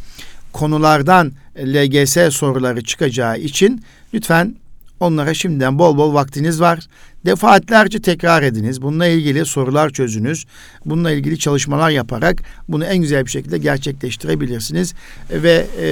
[0.54, 4.56] konulardan LGS soruları çıkacağı için lütfen
[5.00, 6.80] Onlara şimdiden bol bol vaktiniz var.
[7.26, 8.82] Defaatlerce tekrar ediniz.
[8.82, 10.46] Bununla ilgili sorular çözünüz.
[10.86, 14.94] Bununla ilgili çalışmalar yaparak bunu en güzel bir şekilde gerçekleştirebilirsiniz.
[15.32, 15.88] Ve e,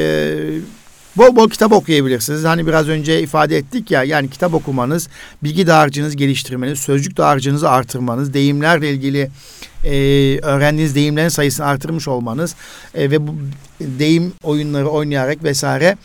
[1.17, 2.43] bol bol kitap okuyabilirsiniz.
[2.43, 5.09] Hani biraz önce ifade ettik ya yani kitap okumanız,
[5.43, 9.29] bilgi dağarcığınızı geliştirmeniz, sözcük dağarcığınızı artırmanız, deyimlerle ilgili
[9.87, 12.55] e, öğrendiğiniz deyimlerin sayısını artırmış olmanız
[12.95, 13.35] e, ve bu
[13.79, 15.97] deyim oyunları oynayarak vesaire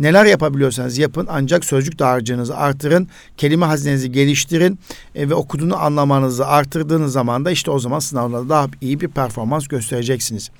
[0.00, 4.78] Neler yapabiliyorsanız yapın ancak sözcük dağarcığınızı artırın, kelime hazinenizi geliştirin
[5.14, 9.68] e, ve okuduğunu anlamanızı artırdığınız zaman da işte o zaman sınavlarda daha iyi bir performans
[9.68, 10.50] göstereceksiniz.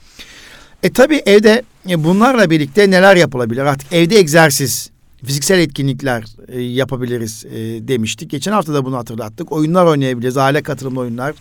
[0.82, 3.62] E tabi evde e, bunlarla birlikte neler yapılabilir?
[3.64, 4.90] Artık evde egzersiz
[5.24, 8.30] fiziksel etkinlikler e, yapabiliriz e, demiştik.
[8.30, 9.52] Geçen hafta da bunu hatırlattık.
[9.52, 11.34] Oyunlar oynayabiliriz, aile katılımlı oyunlar.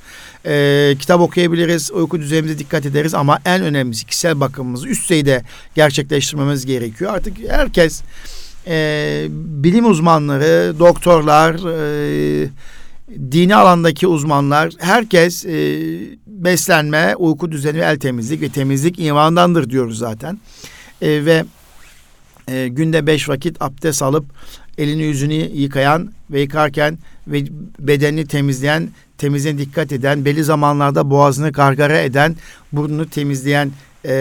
[0.45, 5.43] E, kitap okuyabiliriz, uyku düzenimize dikkat ederiz ama en önemlisi kişisel bakımımızı üst düzeyde
[5.75, 7.13] gerçekleştirmemiz gerekiyor.
[7.13, 8.01] Artık herkes
[8.67, 12.49] e, bilim uzmanları, doktorlar, e,
[13.31, 15.79] dini alandaki uzmanlar, herkes e,
[16.27, 20.39] beslenme, uyku düzeni el temizlik ve temizlik imandandır diyoruz zaten.
[21.01, 21.45] E, ve
[22.49, 24.25] e, günde beş vakit abdest alıp
[24.77, 27.43] elini yüzünü yıkayan ve yıkarken ve
[27.79, 32.35] bedenini temizleyen, temizliğine dikkat eden, belli zamanlarda boğazını gargara eden,
[32.71, 33.71] burnunu temizleyen
[34.05, 34.11] e,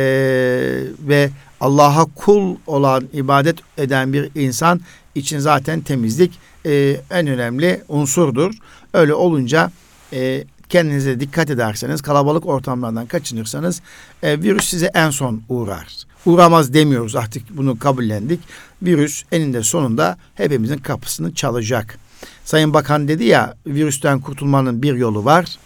[1.01, 4.81] ve Allah'a kul olan, ibadet eden bir insan
[5.15, 8.55] için zaten temizlik e, en önemli unsurdur.
[8.95, 9.71] Öyle olunca
[10.13, 13.83] e, kendinize dikkat ederseniz, kalabalık ortamlardan kaçınırsanız
[14.23, 18.41] e, virüs size en son uğrar uğramaz demiyoruz artık bunu kabullendik.
[18.83, 21.99] Virüs eninde sonunda hepimizin kapısını çalacak.
[22.45, 25.59] Sayın Bakan dedi ya virüsten kurtulmanın bir yolu var.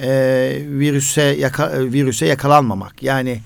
[0.00, 3.02] Ee, virüse yaka, virüse yakalanmamak.
[3.02, 3.40] Yani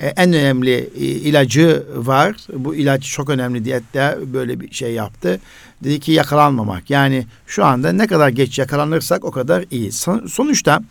[0.00, 2.36] e, en önemli e, ilacı var.
[2.52, 5.40] Bu ilaç çok önemli diye de böyle bir şey yaptı.
[5.84, 6.90] Dedi ki yakalanmamak.
[6.90, 9.92] Yani şu anda ne kadar geç yakalanırsak o kadar iyi.
[10.28, 10.82] Sonuçta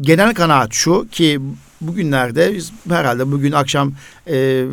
[0.00, 1.40] genel kanaat şu ki
[1.80, 3.92] bugünlerde biz herhalde bugün akşam
[4.28, 4.64] e,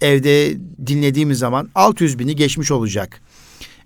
[0.00, 0.56] evde
[0.86, 3.20] dinlediğimiz zaman 600 bini geçmiş olacak.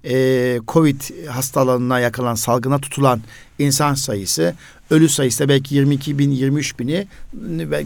[0.04, 3.20] E, Covid hastalığına yakalan, salgına tutulan
[3.58, 4.54] insan sayısı,
[4.90, 7.06] ölü sayısı da belki 22 bin, 23 bini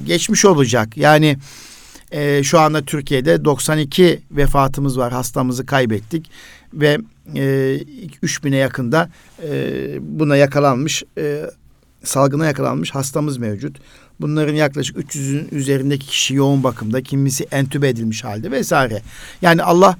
[0.07, 0.96] geçmiş olacak.
[0.96, 1.37] Yani
[2.11, 6.31] e, şu anda Türkiye'de 92 vefatımız var, hastamızı kaybettik
[6.74, 6.98] ve
[7.37, 7.79] e,
[8.22, 9.11] 3 bine yakında
[9.42, 9.48] e,
[10.00, 11.50] buna yakalanmış, e,
[12.05, 13.77] salgına yakalanmış hastamız mevcut.
[14.20, 19.03] Bunların yaklaşık 300'ün üzerindeki kişi yoğun bakımda, kimisi entübe edilmiş halde vesaire.
[19.42, 19.96] Yani Allah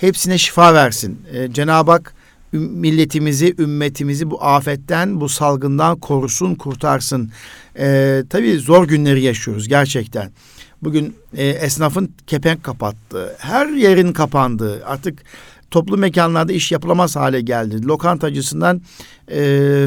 [0.00, 1.22] hepsine şifa versin.
[1.32, 2.14] Ee, Cenab-ı Hak
[2.52, 7.30] milletimizi, ümmetimizi bu afetten, bu salgından korusun, kurtarsın.
[7.78, 10.30] Ee, tabii zor günleri yaşıyoruz gerçekten.
[10.82, 13.36] Bugün e, esnafın kepenk kapattı.
[13.38, 15.22] Her yerin kapandığı, artık
[15.70, 17.86] toplu mekanlarda iş yapılamaz hale geldi.
[17.86, 18.82] Lokantacısından
[19.30, 19.86] e,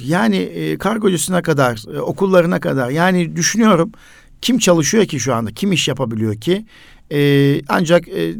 [0.00, 3.92] yani e, kargocusuna kadar, e, okullarına kadar yani düşünüyorum
[4.42, 6.66] kim çalışıyor ki şu anda, kim iş yapabiliyor ki?
[7.12, 8.34] E, ancak e,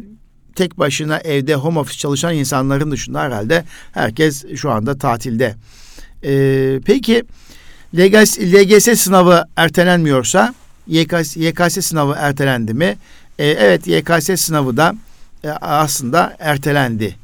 [0.59, 5.55] tek başına evde home office çalışan insanların dışında herhalde herkes şu anda tatilde.
[6.25, 7.23] E, peki
[7.95, 10.55] LGS, LGS sınavı ertelenmiyorsa
[10.87, 12.97] YKS, YKS sınavı ertelendi mi?
[13.39, 14.95] E, evet YKS sınavı da
[15.45, 17.17] e, aslında ertelendi.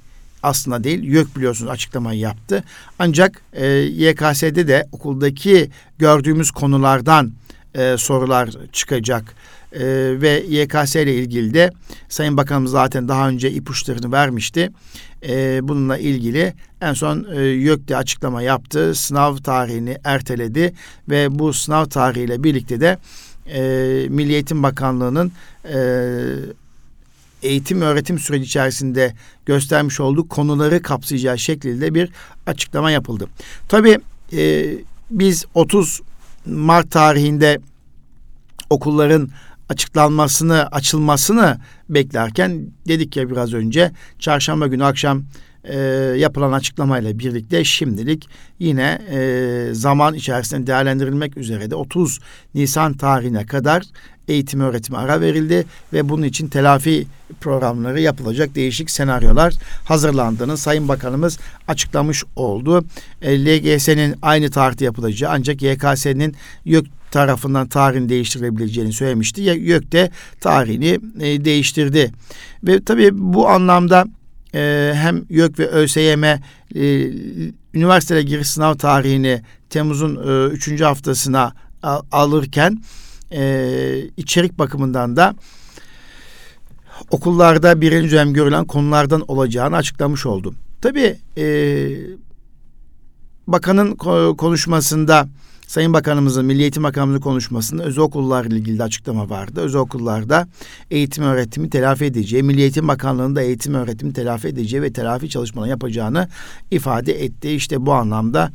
[0.43, 2.64] Aslında değil YÖK biliyorsunuz açıklamayı yaptı.
[2.99, 7.32] Ancak e, YKS'de de okuldaki gördüğümüz konulardan
[7.74, 9.35] e, sorular çıkacak.
[9.75, 9.85] E,
[10.20, 11.70] ve YKS ile ilgili de
[12.09, 14.70] Sayın Bakanımız zaten daha önce ipuçlarını vermişti.
[15.29, 18.95] E, bununla ilgili en son e, YÖK'te açıklama yaptı.
[18.95, 20.75] Sınav tarihini erteledi
[21.09, 22.99] ve bu sınav tarihiyle birlikte de
[23.47, 23.61] e,
[24.09, 25.33] Milli Eğitim Bakanlığı'nın
[25.64, 25.79] e,
[27.43, 29.14] eğitim öğretim süreci içerisinde
[29.47, 32.11] göstermiş olduğu konuları kapsayacağı şekilde bir
[32.47, 33.29] açıklama yapıldı.
[33.68, 33.99] Tabii
[34.33, 34.66] e,
[35.11, 36.01] biz 30
[36.47, 37.59] Mart tarihinde
[38.70, 39.29] okulların
[39.68, 41.58] açıklanmasını, açılmasını
[41.88, 45.24] beklerken dedik ya biraz önce çarşamba günü akşam
[45.64, 45.78] e,
[46.18, 52.20] yapılan açıklamayla birlikte şimdilik yine e, zaman içerisinde değerlendirilmek üzere de 30
[52.54, 53.82] Nisan tarihine kadar
[54.28, 57.06] eğitim öğretimi ara verildi ve bunun için telafi
[57.40, 59.54] programları yapılacak değişik senaryolar
[59.84, 61.38] hazırlandığını Sayın Bakanımız
[61.68, 62.84] açıklamış oldu.
[63.22, 66.36] E, LGS'nin aynı tarihte yapılacağı ancak YKS'nin
[67.14, 69.42] tarafından tarihin değiştirilebileceğini söylemişti.
[69.42, 70.10] YÖK de
[70.40, 72.10] tarihini e, değiştirdi.
[72.64, 74.06] Ve tabii bu anlamda
[74.54, 76.40] e, hem YÖK ve ÖSYM e,
[77.74, 80.16] üniversiteye giriş sınav tarihini Temmuz'un
[80.80, 81.52] e, haftasına
[81.82, 82.82] a, alırken
[83.32, 83.42] e,
[84.16, 85.34] içerik bakımından da
[87.10, 90.54] okullarda birinci dönem görülen konulardan olacağını açıklamış oldu.
[90.80, 91.46] Tabii e,
[93.46, 93.94] bakanın
[94.36, 95.28] konuşmasında
[95.66, 99.60] Sayın Bakanımızın, Milli Eğitim Bakanımızın konuşmasında özel okullarla ilgili açıklama vardı.
[99.60, 100.48] Özel okullarda
[100.90, 106.28] eğitim öğretimi telafi edeceği, Milli Eğitim Bakanlığı'nda eğitim öğretimi telafi edeceği ve telafi çalışmaları yapacağını
[106.70, 107.50] ifade etti.
[107.50, 108.52] İşte bu anlamda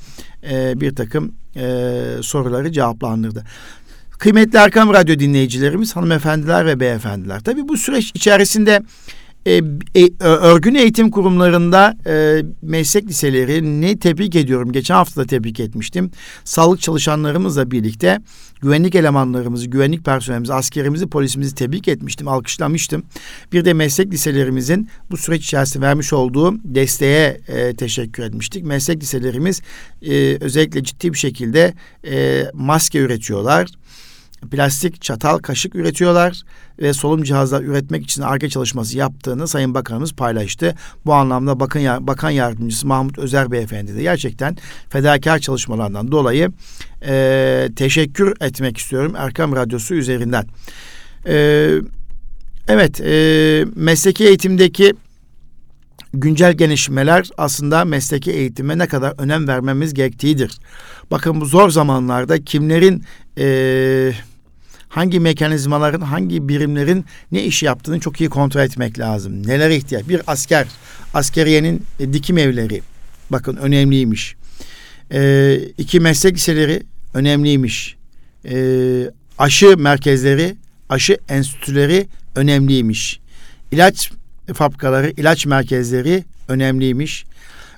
[0.49, 3.43] e, bir takım e, soruları cevaplandırdı.
[4.19, 7.39] Kıymetli Erkam Radyo dinleyicilerimiz, hanımefendiler ve beyefendiler.
[7.39, 8.81] Tabii bu süreç içerisinde
[9.45, 9.61] e,
[9.95, 14.71] e, örgün eğitim kurumlarında e, meslek liseleri ne tebrik ediyorum.
[14.71, 16.11] Geçen hafta da tebrik etmiştim.
[16.43, 18.19] Sağlık çalışanlarımızla birlikte
[18.61, 23.03] güvenlik elemanlarımızı, güvenlik personelimizi, askerimizi, polisimizi tebrik etmiştim, alkışlamıştım.
[23.53, 28.63] Bir de meslek liselerimizin bu süreç içerisinde vermiş olduğu desteğe e, teşekkür etmiştik.
[28.63, 29.61] Meslek liselerimiz
[30.01, 31.73] e, özellikle ciddi bir şekilde
[32.07, 33.67] e, maske üretiyorlar
[34.51, 36.41] plastik çatal, kaşık üretiyorlar
[36.81, 40.75] ve solum cihazlar üretmek için arge çalışması yaptığını Sayın Bakanımız paylaştı.
[41.05, 44.57] Bu anlamda Bakan, Bakan Yardımcısı Mahmut Özer Beyefendi de gerçekten
[44.89, 46.51] fedakar çalışmalarından dolayı
[47.05, 50.45] e, teşekkür etmek istiyorum Erkam Radyosu üzerinden.
[51.27, 51.69] E,
[52.67, 54.93] evet, e, mesleki eğitimdeki
[56.13, 60.59] güncel gelişmeler aslında mesleki eğitime ne kadar önem vermemiz gerektiğidir.
[61.11, 63.03] Bakın bu zor zamanlarda kimlerin
[63.37, 64.11] e,
[64.89, 69.47] hangi mekanizmaların, hangi birimlerin ne iş yaptığını çok iyi kontrol etmek lazım.
[69.47, 70.09] Nelere ihtiyaç?
[70.09, 70.67] Bir asker,
[71.13, 72.81] askeriyenin e, dikim evleri,
[73.29, 74.35] bakın önemliymiş.
[75.11, 76.83] E, iki meslek liseleri
[77.13, 77.95] önemliymiş.
[78.45, 78.55] E,
[79.37, 80.55] aşı merkezleri,
[80.89, 83.19] aşı enstitüleri önemliymiş.
[83.71, 84.11] İlaç
[84.53, 87.25] fabrikaları, ilaç merkezleri önemliymiş.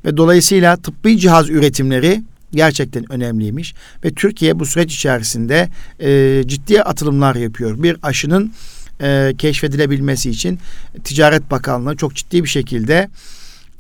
[0.05, 2.21] Ve dolayısıyla tıbbi cihaz üretimleri
[2.51, 3.73] gerçekten önemliymiş
[4.05, 7.83] ve Türkiye bu süreç içerisinde e, ciddi atılımlar yapıyor.
[7.83, 8.53] Bir aşının
[9.01, 10.59] e, keşfedilebilmesi için
[11.03, 13.09] Ticaret Bakanlığı çok ciddi bir şekilde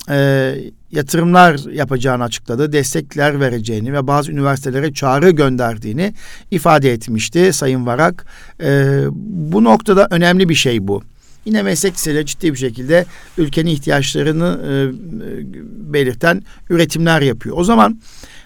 [0.09, 0.55] e,
[0.91, 6.13] yatırımlar yapacağını açıkladı, destekler vereceğini ve bazı üniversitelere çağrı gönderdiğini
[6.51, 8.25] ifade etmişti Sayın Varak.
[8.63, 9.01] E,
[9.51, 11.03] bu noktada önemli bir şey bu.
[11.45, 13.05] Yine meslek liseleri ciddi bir şekilde
[13.37, 14.71] ülkenin ihtiyaçlarını e,
[15.93, 17.57] belirten üretimler yapıyor.
[17.57, 17.99] O zaman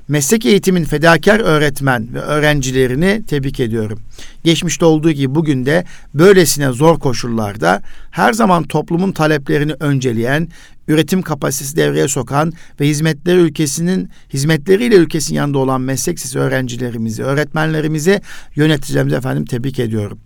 [0.08, 4.00] meslek eğitimin fedakar öğretmen ve öğrencilerini tebrik ediyorum.
[4.44, 7.82] Geçmişte olduğu gibi bugün de böylesine zor koşullarda
[8.12, 10.48] her zaman toplumun taleplerini önceleyen,
[10.88, 18.22] üretim kapasitesi devreye sokan ve hizmetleri ülkesinin hizmetleriyle ülkesinin yanında olan meslek lisesi öğrencilerimizi, öğretmenlerimizi,
[18.56, 20.20] yöneticilerimizi efendim tebrik ediyorum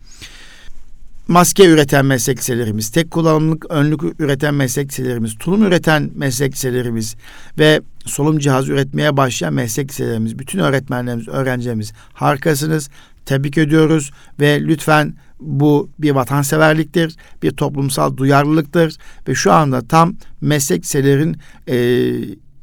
[1.30, 7.16] maske üreten meslek liselerimiz, tek kullanımlık önlük üreten meslek liselerimiz, tulum üreten meslek liselerimiz
[7.60, 12.90] ve solum cihaz üretmeye başlayan meslek liselerimiz, bütün öğretmenlerimiz, öğrencilerimiz harikasınız.
[13.26, 20.84] Tebrik ediyoruz ve lütfen bu bir vatanseverliktir, bir toplumsal duyarlılıktır ve şu anda tam meslek
[20.84, 21.78] liselerin e,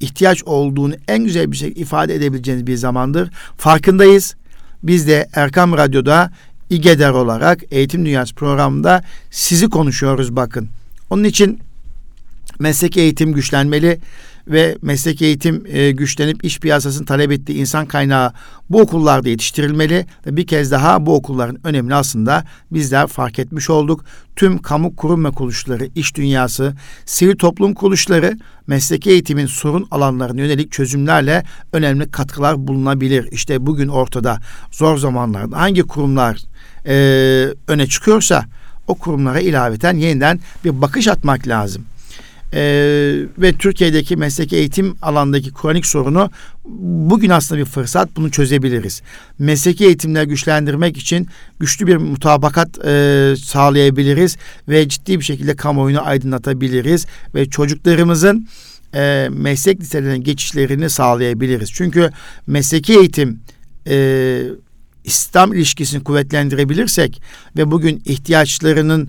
[0.00, 3.30] ihtiyaç olduğunu en güzel bir şekilde ifade edebileceğiniz bir zamandır.
[3.56, 4.34] Farkındayız.
[4.82, 6.30] Biz de Erkam Radyo'da
[6.70, 10.68] İGEDER olarak Eğitim Dünyası programında sizi konuşuyoruz bakın.
[11.10, 11.60] Onun için
[12.58, 13.98] meslek eğitim güçlenmeli.
[14.48, 18.32] Ve meslek eğitim e, güçlenip iş piyasasının talep ettiği insan kaynağı
[18.70, 24.04] bu okullarda yetiştirilmeli ve bir kez daha bu okulların önemli aslında bizler fark etmiş olduk.
[24.36, 26.74] Tüm kamu kurum ve kuruluşları, iş dünyası,
[27.04, 33.28] sivil toplum kuruluşları mesleki eğitimin sorun alanlarına yönelik çözümlerle önemli katkılar bulunabilir.
[33.32, 34.38] İşte bugün ortada
[34.70, 36.38] zor zamanlarda hangi kurumlar
[36.86, 36.94] e,
[37.68, 38.44] öne çıkıyorsa
[38.88, 41.84] o kurumlara ilaveten yeniden bir bakış atmak lazım.
[42.54, 46.30] Ee, ve Türkiye'deki mesleki eğitim alandaki kronik sorunu
[47.10, 49.02] bugün aslında bir fırsat bunu çözebiliriz.
[49.38, 51.28] Mesleki eğitimleri güçlendirmek için
[51.60, 54.36] güçlü bir mutabakat e, sağlayabiliriz
[54.68, 58.48] ve ciddi bir şekilde kamuoyunu aydınlatabiliriz ve çocuklarımızın
[58.94, 61.72] e, meslek liselerine geçişlerini sağlayabiliriz.
[61.72, 62.10] Çünkü
[62.46, 63.40] mesleki eğitim
[63.88, 64.42] e,
[65.04, 67.22] İslam ilişkisini kuvvetlendirebilirsek
[67.56, 69.08] ve bugün ihtiyaçlarının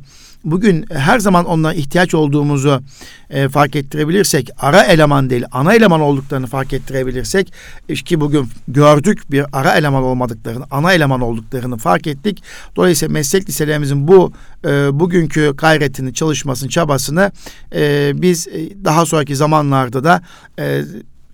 [0.51, 2.81] bugün her zaman onlara ihtiyaç olduğumuzu
[3.29, 7.53] e, fark ettirebilirsek, ara eleman değil, ana eleman olduklarını fark ettirebilirsek,
[8.05, 12.43] ki bugün gördük bir ara eleman olmadıklarını, ana eleman olduklarını fark ettik.
[12.75, 14.31] Dolayısıyla meslek liselerimizin bu
[14.65, 17.31] e, bugünkü gayretini, çalışmasını, çabasını
[17.75, 20.21] e, biz e, daha sonraki zamanlarda da
[20.59, 20.81] e,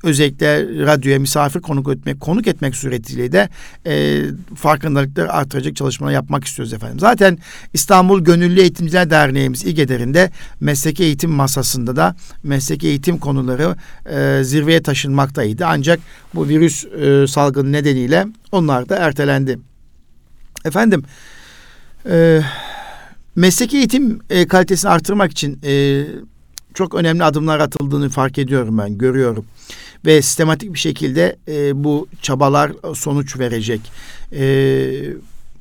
[0.04, 3.49] özellikle radyoya misafir konuk etmek, konuk etmek suretiyle de
[3.86, 4.24] e,
[4.56, 6.99] farkındalıkları artıracak çalışmalar yapmak istiyoruz efendim.
[6.99, 7.38] Zaten
[7.74, 13.76] İstanbul Gönüllü Eğitimciler Derneğimiz İGEDER'inde mesleki eğitim masasında da mesleki eğitim konuları
[14.06, 15.66] e, zirveye taşınmaktaydı.
[15.66, 15.99] Ancak
[16.36, 19.60] bu virüs e, salgını nedeniyle onlar da ertelendi.
[20.66, 21.04] Efendim,
[22.10, 22.41] e,
[23.36, 26.04] mesleki eğitim e, kalitesini artırmak için e,
[26.74, 29.45] çok önemli adımlar atıldığını fark ediyorum ben, görüyorum
[30.05, 33.82] ve sistematik bir şekilde e, bu çabalar sonuç verecek.
[34.32, 34.43] E,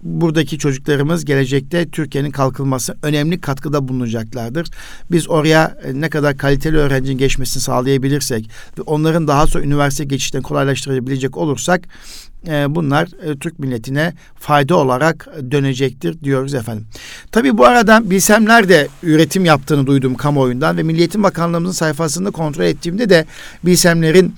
[0.02, 4.68] buradaki çocuklarımız gelecekte Türkiye'nin kalkınması önemli katkıda bulunacaklardır.
[5.10, 10.46] Biz oraya e, ne kadar kaliteli öğrencinin geçmesini sağlayabilirsek ve onların daha sonra üniversite geçişlerini
[10.46, 11.88] kolaylaştırabilecek olursak
[12.48, 16.86] e, bunlar e, Türk milletine fayda olarak dönecektir diyoruz efendim.
[17.32, 23.10] Tabii bu arada Bilsemler de üretim yaptığını duydum kamuoyundan ve Milliyetin Bakanlığımızın sayfasında kontrol ettiğimde
[23.10, 23.26] de
[23.64, 24.34] Bilsemlerin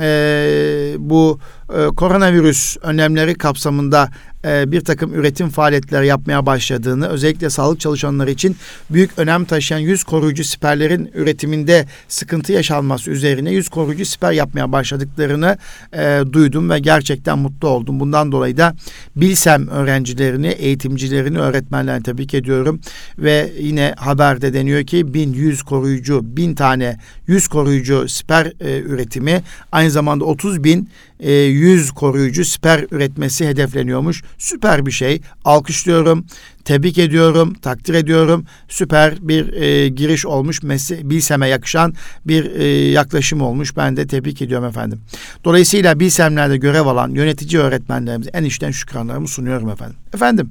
[0.00, 1.38] e, bu
[1.74, 4.10] e, koronavirüs önlemleri kapsamında
[4.44, 8.56] e, bir takım üretim faaliyetleri yapmaya başladığını, özellikle sağlık çalışanları için
[8.90, 15.58] büyük önem taşıyan yüz koruyucu siperlerin üretiminde sıkıntı yaşanması üzerine yüz koruyucu siper yapmaya başladıklarını
[15.92, 18.00] e, duydum ve gerçekten mutlu oldum.
[18.00, 18.74] Bundan dolayı da
[19.16, 22.80] Bilsem öğrencilerini, eğitimcilerini, öğretmenlerini tebrik ediyorum
[23.18, 29.42] ve yine haberde deniyor ki 1100 koruyucu, bin tane yüz koruyucu siper e, üretimi
[29.72, 30.88] aynı zamanda 30 bin
[31.20, 34.22] e, 100 koruyucu siper üretmesi hedefleniyormuş.
[34.38, 35.20] Süper bir şey.
[35.44, 36.26] Alkışlıyorum.
[36.64, 38.44] Tebrik ediyorum, takdir ediyorum.
[38.68, 40.62] Süper bir e, giriş olmuş.
[40.62, 41.94] Mesle Bilsem'e yakışan
[42.24, 43.76] bir e, yaklaşım olmuş.
[43.76, 45.00] Ben de tebrik ediyorum efendim.
[45.44, 49.96] Dolayısıyla Bilsem'lerde görev alan yönetici öğretmenlerimize en içten şükranlarımı sunuyorum efendim.
[50.14, 50.50] Efendim,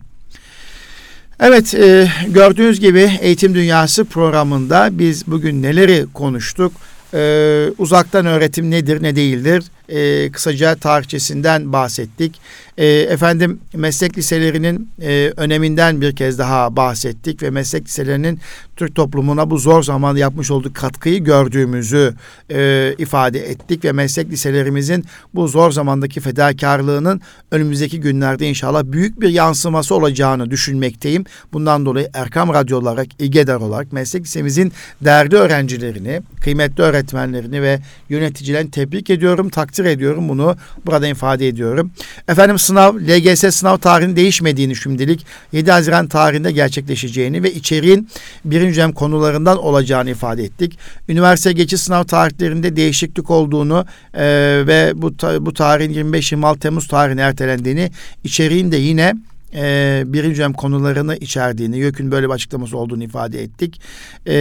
[1.40, 6.74] Evet, e, gördüğünüz gibi Eğitim Dünyası programında biz bugün neleri konuştuk?
[7.14, 12.42] Ee, uzaktan öğretim nedir ne değildir e, kısaca tarihçesinden bahsettik.
[12.78, 18.40] E, efendim meslek liselerinin e, öneminden bir kez daha bahsettik ve meslek liselerinin
[18.76, 22.14] Türk toplumuna bu zor zamanda yapmış olduğu katkıyı gördüğümüzü
[22.52, 27.22] e, ifade ettik ve meslek liselerimizin bu zor zamandaki fedakarlığının
[27.52, 31.26] önümüzdeki günlerde inşallah büyük bir yansıması olacağını düşünmekteyim.
[31.54, 34.72] Bundan dolayı Erkam Radyo olarak, İGEDER olarak meslek lisemizin
[35.02, 37.80] değerli öğrencilerini, kıymetli öğretmenlerini ve
[38.10, 40.56] yöneticilerini tebrik ediyorum, takdir takdir ediyorum bunu
[40.86, 41.92] burada ifade ediyorum.
[42.28, 48.10] Efendim sınav LGS sınav tarihinin değişmediğini şimdilik 7 Haziran tarihinde gerçekleşeceğini ve içeriğin
[48.46, 50.78] birinci dönem konularından olacağını ifade ettik.
[51.10, 54.26] Üniversite geçiş sınav tarihlerinde değişiklik olduğunu e,
[54.68, 57.92] ve bu bu tarihin 25-26 Temmuz tarihine ertelendiğini
[58.24, 59.14] içeriğin de yine
[59.58, 63.82] e, birinci dönem konularını içerdiğini, YÖK'ün böyle bir açıklaması olduğunu ifade ettik.
[64.28, 64.36] E,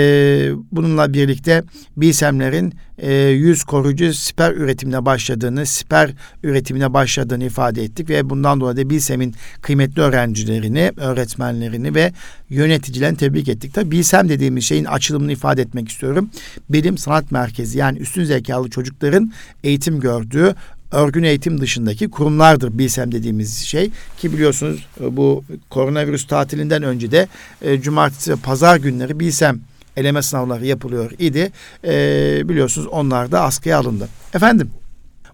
[0.72, 1.62] bununla birlikte
[1.96, 6.10] BİSEM'lerin e, yüz koruyucu siper üretimine başladığını, siper
[6.42, 12.12] üretimine başladığını ifade ettik ve bundan dolayı da BİSEM'in kıymetli öğrencilerini, öğretmenlerini ve
[12.50, 13.74] yöneticilerini tebrik ettik.
[13.74, 16.30] Tabii BİSEM dediğimiz şeyin açılımını ifade etmek istiyorum.
[16.68, 19.32] Bilim Sanat Merkezi yani üstün zekalı çocukların
[19.64, 20.54] eğitim gördüğü
[20.92, 27.28] örgün eğitim dışındaki kurumlardır bilsem dediğimiz şey ki biliyorsunuz e, bu koronavirüs tatilinden önce de
[27.62, 29.60] e, cumartesi ve pazar günleri bilsem
[29.96, 31.52] eleme sınavları yapılıyor idi.
[31.84, 34.08] E, biliyorsunuz onlar da askıya alındı.
[34.34, 34.70] Efendim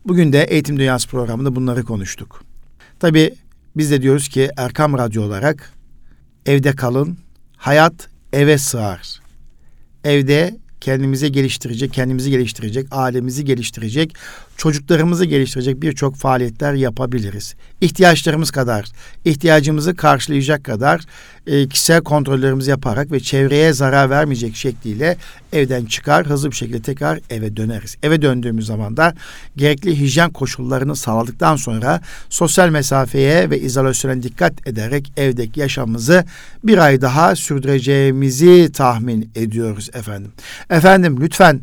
[0.04, 2.44] bugün de Eğitim Dünyası programında bunları konuştuk.
[3.00, 3.34] Tabi
[3.76, 5.72] biz de diyoruz ki Erkam Radyo olarak
[6.46, 7.18] evde kalın,
[7.56, 9.20] hayat eve sığar.
[10.04, 14.14] Evde kendimizi geliştirecek, kendimizi geliştirecek, ailemizi geliştirecek,
[14.56, 17.54] çocuklarımızı geliştirecek birçok faaliyetler yapabiliriz.
[17.80, 18.84] İhtiyaçlarımız kadar,
[19.24, 21.00] ihtiyacımızı karşılayacak kadar
[21.46, 25.16] e, kişisel kontrollerimizi yaparak ve çevreye zarar vermeyecek şekliyle
[25.52, 27.96] evden çıkar, hızlı bir şekilde tekrar eve döneriz.
[28.02, 29.14] Eve döndüğümüz zaman da
[29.56, 36.24] gerekli hijyen koşullarını sağladıktan sonra sosyal mesafeye ve izolasyona dikkat ederek evdeki yaşamımızı
[36.64, 40.32] bir ay daha sürdüreceğimizi tahmin ediyoruz efendim.
[40.70, 41.60] Efendim lütfen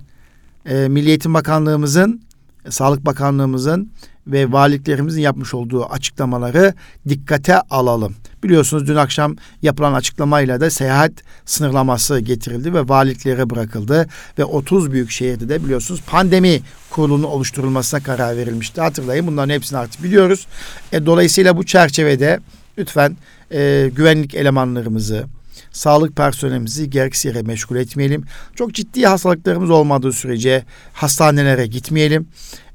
[0.66, 2.22] e, Milli Eğitim Bakanlığımızın,
[2.70, 3.92] Sağlık Bakanlığımızın
[4.28, 6.74] ve valiliklerimizin yapmış olduğu açıklamaları
[7.10, 8.16] dikkate alalım.
[8.44, 11.12] Biliyorsunuz dün akşam yapılan açıklamayla da seyahat
[11.46, 14.08] sınırlaması getirildi ve valiliklere bırakıldı
[14.40, 18.82] ve 30 büyük şehirde de biliyorsunuz pandemi kurulunun oluşturulmasına karar verilmişti.
[18.82, 20.48] Hatırlayın bunların hepsini artık biliyoruz.
[20.92, 22.40] E, dolayısıyla bu çerçevede
[22.78, 23.18] lütfen
[23.52, 25.26] e, güvenlik elemanlarımızı,
[25.72, 28.24] sağlık personelimizi gereksiz yere meşgul etmeyelim.
[28.56, 30.64] Çok ciddi hastalıklarımız olmadığı sürece
[30.94, 32.28] hastanelere gitmeyelim.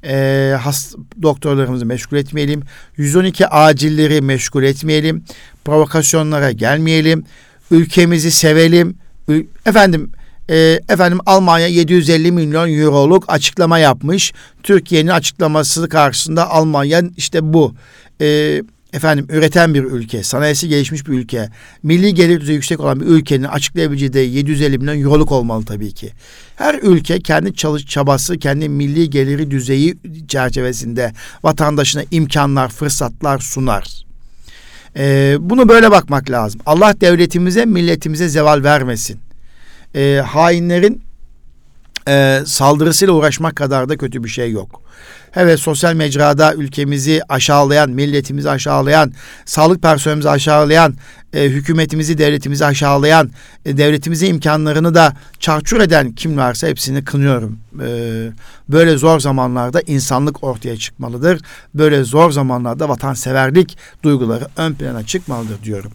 [0.04, 2.62] E, hast doktorlarımızı meşgul etmeyelim.
[2.96, 5.24] 112 acilleri meşgul etmeyelim.
[5.64, 7.24] Provokasyonlara gelmeyelim.
[7.70, 8.96] Ülkemizi sevelim.
[9.28, 10.12] Ül efendim
[10.50, 14.32] e, efendim Almanya 750 milyon euroluk açıklama yapmış.
[14.62, 17.74] Türkiye'nin açıklaması karşısında Almanya işte bu.
[18.20, 18.62] E,
[18.94, 21.48] efendim üreten bir ülke, sanayisi gelişmiş bir ülke,
[21.82, 26.12] milli gelir düzeyi yüksek olan bir ülkenin açıklayabileceği de 750 milyon euroluk olmalı tabii ki.
[26.56, 29.96] Her ülke kendi çalış çabası, kendi milli geliri düzeyi
[30.28, 34.04] çerçevesinde vatandaşına imkanlar, fırsatlar sunar.
[34.96, 36.60] Ee, bunu böyle bakmak lazım.
[36.66, 39.20] Allah devletimize, milletimize zeval vermesin.
[39.94, 41.02] Ee, hainlerin
[42.08, 44.82] e, saldırısıyla uğraşmak kadar da kötü bir şey yok.
[45.36, 49.12] Evet sosyal mecrada ülkemizi aşağılayan, milletimizi aşağılayan,
[49.44, 50.94] sağlık personelimizi aşağılayan,
[51.32, 53.30] e, hükümetimizi, devletimizi aşağılayan,
[53.64, 57.58] e, devletimize imkanlarını da çarçur eden kim varsa hepsini kınıyorum.
[57.82, 57.88] E,
[58.68, 61.40] böyle zor zamanlarda insanlık ortaya çıkmalıdır.
[61.74, 65.92] Böyle zor zamanlarda vatanseverlik duyguları ön plana çıkmalıdır diyorum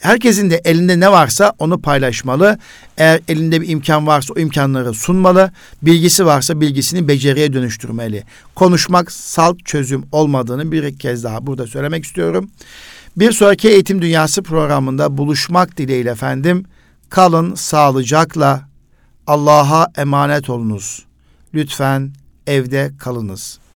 [0.00, 2.58] herkesin de elinde ne varsa onu paylaşmalı.
[2.96, 5.50] Eğer elinde bir imkan varsa o imkanları sunmalı.
[5.82, 8.24] Bilgisi varsa bilgisini beceriye dönüştürmeli.
[8.54, 12.50] Konuşmak salt çözüm olmadığını bir kez daha burada söylemek istiyorum.
[13.16, 16.64] Bir sonraki Eğitim Dünyası programında buluşmak dileğiyle efendim.
[17.10, 18.68] Kalın sağlıcakla.
[19.26, 21.04] Allah'a emanet olunuz.
[21.54, 22.12] Lütfen
[22.46, 23.58] evde kalınız.